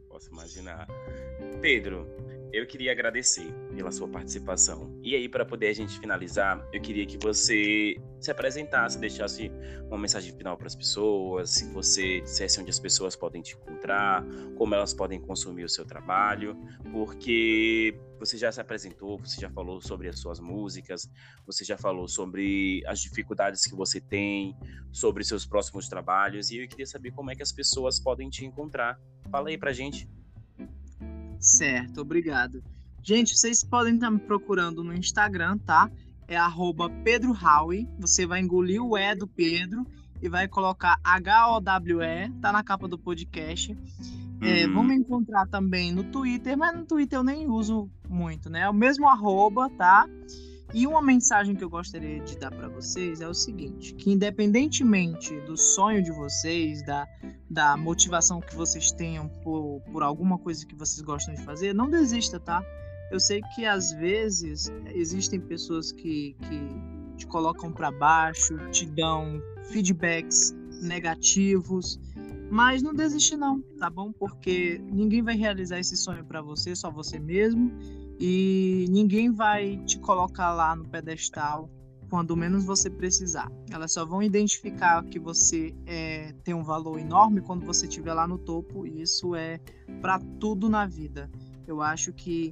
[0.07, 0.87] Posso imaginar.
[1.61, 2.07] Pedro,
[2.57, 4.99] eu queria agradecer pela sua participação.
[5.03, 9.51] E aí, para poder a gente finalizar, eu queria que você se apresentasse, deixasse
[9.87, 14.25] uma mensagem final para as pessoas, se você dissesse onde as pessoas podem te encontrar,
[14.57, 16.57] como elas podem consumir o seu trabalho,
[16.91, 21.07] porque você já se apresentou, você já falou sobre as suas músicas,
[21.45, 24.57] você já falou sobre as dificuldades que você tem,
[24.91, 28.43] sobre seus próximos trabalhos, e eu queria saber como é que as pessoas podem te
[28.45, 28.99] encontrar.
[29.29, 30.09] Fala aí pra gente.
[31.39, 32.63] Certo, obrigado.
[33.03, 35.89] Gente, vocês podem estar me procurando no Instagram, tá?
[36.27, 37.87] É arroba Pedro Howe.
[37.99, 39.85] Você vai engolir o E do Pedro
[40.21, 43.77] e vai colocar H-O-W-E, tá na capa do podcast.
[44.41, 44.73] É, uhum.
[44.73, 48.61] Vamos encontrar também no Twitter, mas no Twitter eu nem uso muito, né?
[48.61, 50.07] É o mesmo arroba, tá?
[50.73, 55.39] E uma mensagem que eu gostaria de dar para vocês é o seguinte: que independentemente
[55.41, 57.07] do sonho de vocês, da,
[57.49, 61.89] da motivação que vocês tenham por, por alguma coisa que vocês gostam de fazer, não
[61.89, 62.61] desista, tá?
[63.09, 69.41] Eu sei que às vezes existem pessoas que, que te colocam para baixo, te dão
[69.71, 71.97] feedbacks negativos,
[72.51, 74.11] mas não desiste não, tá bom?
[74.11, 77.71] Porque ninguém vai realizar esse sonho para você, só você mesmo
[78.19, 81.69] e ninguém vai te colocar lá no pedestal
[82.09, 83.51] quando menos você precisar.
[83.69, 88.27] Elas só vão identificar que você é, tem um valor enorme quando você estiver lá
[88.27, 89.59] no topo, e isso é
[90.01, 91.29] para tudo na vida.
[91.67, 92.49] Eu acho que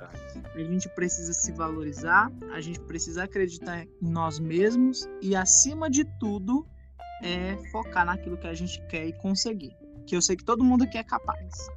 [0.54, 6.04] a gente precisa se valorizar, a gente precisa acreditar em nós mesmos e, acima de
[6.20, 6.68] tudo,
[7.24, 9.74] é focar naquilo que a gente quer e conseguir.
[10.06, 11.70] Que eu sei que todo mundo aqui é capaz.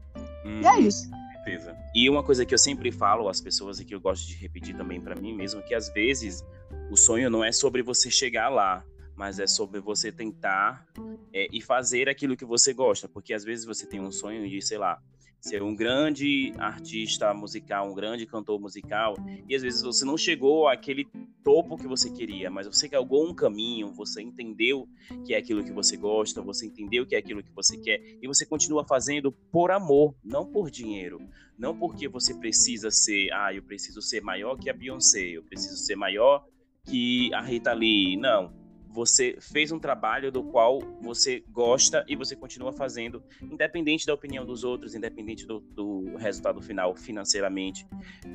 [0.44, 0.60] Hum.
[0.62, 0.80] E é uhum.
[0.80, 1.08] isso
[1.38, 1.76] certeza.
[1.94, 4.76] E uma coisa que eu sempre falo às pessoas e que eu gosto de repetir
[4.76, 6.44] também para mim mesmo, que às vezes
[6.90, 8.84] o sonho não é sobre você chegar lá,
[9.16, 10.86] mas é sobre você tentar
[11.32, 14.60] é, e fazer aquilo que você gosta, porque às vezes você tem um sonho de,
[14.62, 15.02] sei lá,
[15.40, 19.16] ser um grande artista musical, um grande cantor musical,
[19.48, 21.06] e às vezes você não chegou àquele
[21.44, 24.88] topo que você queria, mas você galgou um caminho, você entendeu
[25.24, 28.26] que é aquilo que você gosta, você entendeu que é aquilo que você quer, e
[28.26, 31.20] você continua fazendo por amor, não por dinheiro.
[31.58, 35.76] Não porque você precisa ser, ah, eu preciso ser maior que a Beyoncé, eu preciso
[35.76, 36.44] ser maior
[36.86, 38.16] que a Rita Lee.
[38.16, 38.57] Não
[38.98, 44.44] você fez um trabalho do qual você gosta e você continua fazendo, independente da opinião
[44.44, 47.86] dos outros, independente do, do resultado final financeiramente.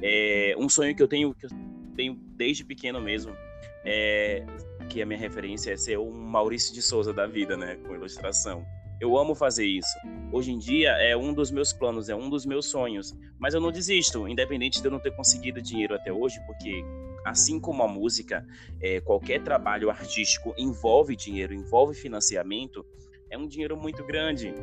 [0.02, 1.50] É um sonho que eu tenho, que eu
[1.98, 3.36] tenho desde pequeno mesmo,
[3.84, 4.46] é
[4.90, 8.66] que a minha referência é ser um Maurício de Souza da vida, né, com ilustração.
[9.04, 10.00] Eu amo fazer isso.
[10.32, 13.60] Hoje em dia é um dos meus planos, é um dos meus sonhos, mas eu
[13.60, 16.82] não desisto, independente de eu não ter conseguido dinheiro até hoje, porque
[17.26, 18.48] assim como a música,
[18.80, 22.86] é, qualquer trabalho artístico envolve dinheiro, envolve financiamento,
[23.30, 24.54] é um dinheiro muito grande.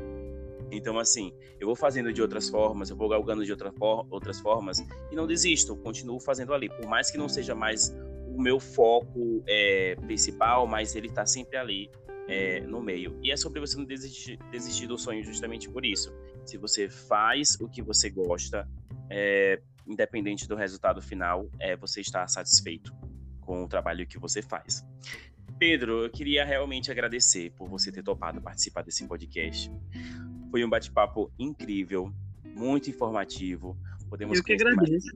[0.72, 4.40] Então, assim, eu vou fazendo de outras formas, eu vou galgando de outra for outras
[4.40, 4.82] formas
[5.12, 6.70] e não desisto, continuo fazendo ali.
[6.70, 7.94] Por mais que não seja mais
[8.26, 11.90] o meu foco é, principal, mas ele está sempre ali
[12.30, 13.18] é, no meio.
[13.22, 16.14] E é sobre você não desistir, desistir do sonho justamente por isso.
[16.46, 18.68] Se você faz o que você gosta,
[19.10, 22.94] é, independente do resultado final, é você estar satisfeito
[23.40, 24.86] com o trabalho que você faz.
[25.58, 29.70] Pedro, eu queria realmente agradecer por você ter topado participar desse podcast.
[30.52, 32.14] Foi um bate-papo incrível,
[32.44, 33.76] muito informativo.
[34.08, 35.10] Podemos eu que agradeço.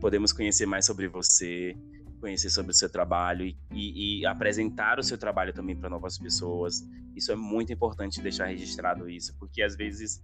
[0.00, 1.76] Podemos conhecer mais sobre você,
[2.20, 6.18] conhecer sobre o seu trabalho e, e, e apresentar o seu trabalho também para novas
[6.18, 6.86] pessoas.
[7.16, 10.22] Isso é muito importante deixar registrado isso, porque às vezes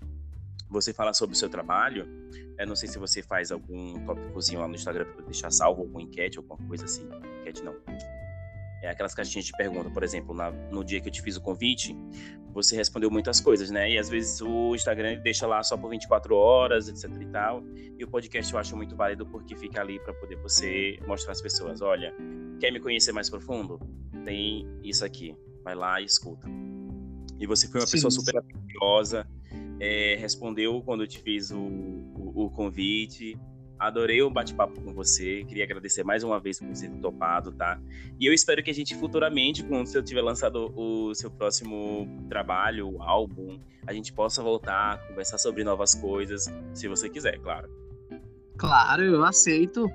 [0.69, 2.07] você fala sobre o seu trabalho.
[2.59, 6.03] Eu não sei se você faz algum tópicozinho lá no Instagram para deixar salvo, alguma
[6.03, 7.09] enquete, alguma coisa assim.
[7.41, 7.75] Enquete não.
[8.87, 11.41] É aquelas caixinhas de pergunta, por exemplo, na, no dia que eu te fiz o
[11.41, 11.97] convite,
[12.53, 13.91] você respondeu muitas coisas, né?
[13.91, 17.65] E às vezes o Instagram deixa lá só por 24 horas, etc e tal.
[17.99, 21.43] E o podcast eu acho muito válido porque fica ali para poder você mostrar às
[21.43, 22.15] pessoas, olha,
[22.61, 23.81] quer me conhecer mais profundo?
[24.25, 25.37] Tem isso aqui.
[25.65, 26.49] Vai lá e escuta.
[27.41, 27.93] E você foi uma Sim.
[27.93, 29.27] pessoa super curiosa,
[29.81, 33.37] é, respondeu quando eu te fiz o, o, o convite.
[33.79, 35.45] Adorei o bate-papo com você.
[35.45, 37.79] Queria agradecer mais uma vez por você ter topado, tá?
[38.19, 43.01] E eu espero que a gente futuramente, quando você tiver lançado o seu próximo trabalho,
[43.03, 47.69] álbum, a gente possa voltar a conversar sobre novas coisas, se você quiser, claro.
[48.57, 49.91] Claro, eu aceito.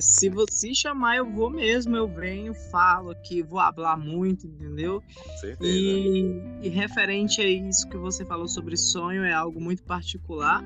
[0.00, 5.02] Se você chamar, eu vou mesmo, eu venho, falo aqui, vou falar muito, entendeu?
[5.40, 5.64] Certeza.
[5.64, 10.62] E, e, referente a isso que você falou sobre sonho, é algo muito particular.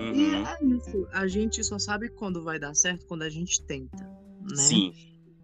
[0.00, 0.14] Uhum.
[0.14, 4.04] E é isso, a gente só sabe quando vai dar certo quando a gente tenta,
[4.50, 4.56] né?
[4.56, 4.92] Sim.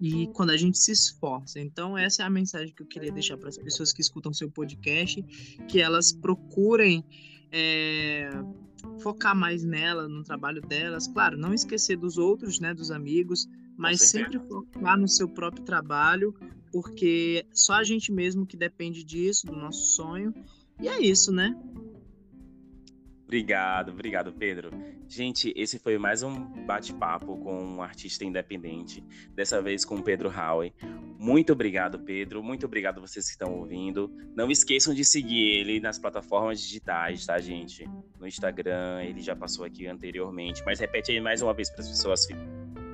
[0.01, 1.59] E quando a gente se esforça.
[1.59, 4.51] Então, essa é a mensagem que eu queria deixar para as pessoas que escutam seu
[4.51, 5.23] podcast,
[5.69, 7.05] que elas procurem
[7.51, 8.29] é,
[9.01, 11.07] focar mais nela, no trabalho delas.
[11.07, 16.35] Claro, não esquecer dos outros, né, dos amigos, mas sempre focar no seu próprio trabalho,
[16.73, 20.35] porque só a gente mesmo que depende disso, do nosso sonho.
[20.81, 21.57] E é isso, né?
[23.27, 24.71] Obrigado, obrigado, Pedro.
[25.09, 29.03] Gente, esse foi mais um bate-papo com um artista independente,
[29.35, 30.73] dessa vez com o Pedro Howe.
[31.19, 32.41] Muito obrigado, Pedro.
[32.41, 34.09] Muito obrigado vocês que estão ouvindo.
[34.33, 37.85] Não esqueçam de seguir ele nas plataformas digitais, tá, gente?
[38.17, 41.89] No Instagram, ele já passou aqui anteriormente, mas repete aí mais uma vez para as
[41.89, 42.29] pessoas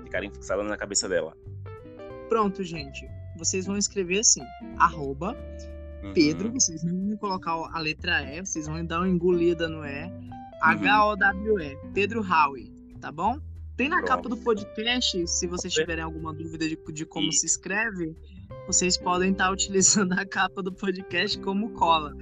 [0.03, 1.37] ficarem fixadas na cabeça dela.
[2.30, 3.07] Pronto, gente.
[3.37, 4.43] Vocês vão escrever assim,
[4.78, 5.37] arroba
[6.03, 6.13] uhum.
[6.13, 10.05] Pedro, vocês não vão colocar a letra E, vocês vão dar uma engolida no E.
[10.05, 10.31] Uhum.
[10.63, 13.39] H-O-W-E, Pedro Howe, tá bom?
[13.77, 14.09] Tem na Pronto.
[14.09, 17.33] capa do podcast, se vocês tiverem alguma dúvida de, de como e...
[17.33, 18.15] se escreve,
[18.67, 22.15] vocês podem estar tá utilizando a capa do podcast como cola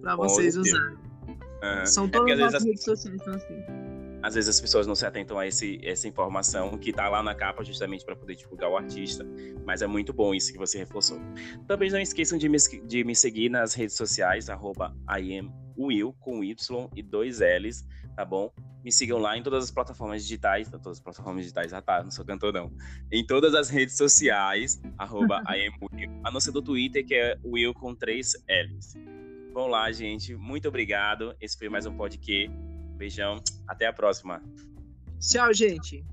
[0.00, 0.96] para vocês usarem.
[1.26, 1.86] Uhum.
[1.86, 3.91] São é todas é as redes sociais são assim
[4.22, 7.34] às vezes as pessoas não se atentam a esse, essa informação que está lá na
[7.34, 9.26] capa justamente para poder divulgar o artista,
[9.66, 11.18] mas é muito bom isso que você reforçou.
[11.66, 12.56] Também não esqueçam de me,
[12.86, 18.52] de me seguir nas redes sociais, arroba IamWill, com Y e dois L's, tá bom?
[18.84, 22.10] Me sigam lá em todas as plataformas digitais, todas as plataformas digitais, ah tá, não
[22.10, 22.72] sou cantor não.
[23.10, 27.74] Em todas as redes sociais, arroba IamWill, a não ser do Twitter, que é Will
[27.74, 28.94] com três L's.
[29.52, 30.34] Vamos lá, gente.
[30.34, 31.34] Muito obrigado.
[31.40, 32.71] Esse foi mais um podcast
[33.02, 34.40] Beijão, até a próxima.
[35.18, 36.04] Tchau, gente.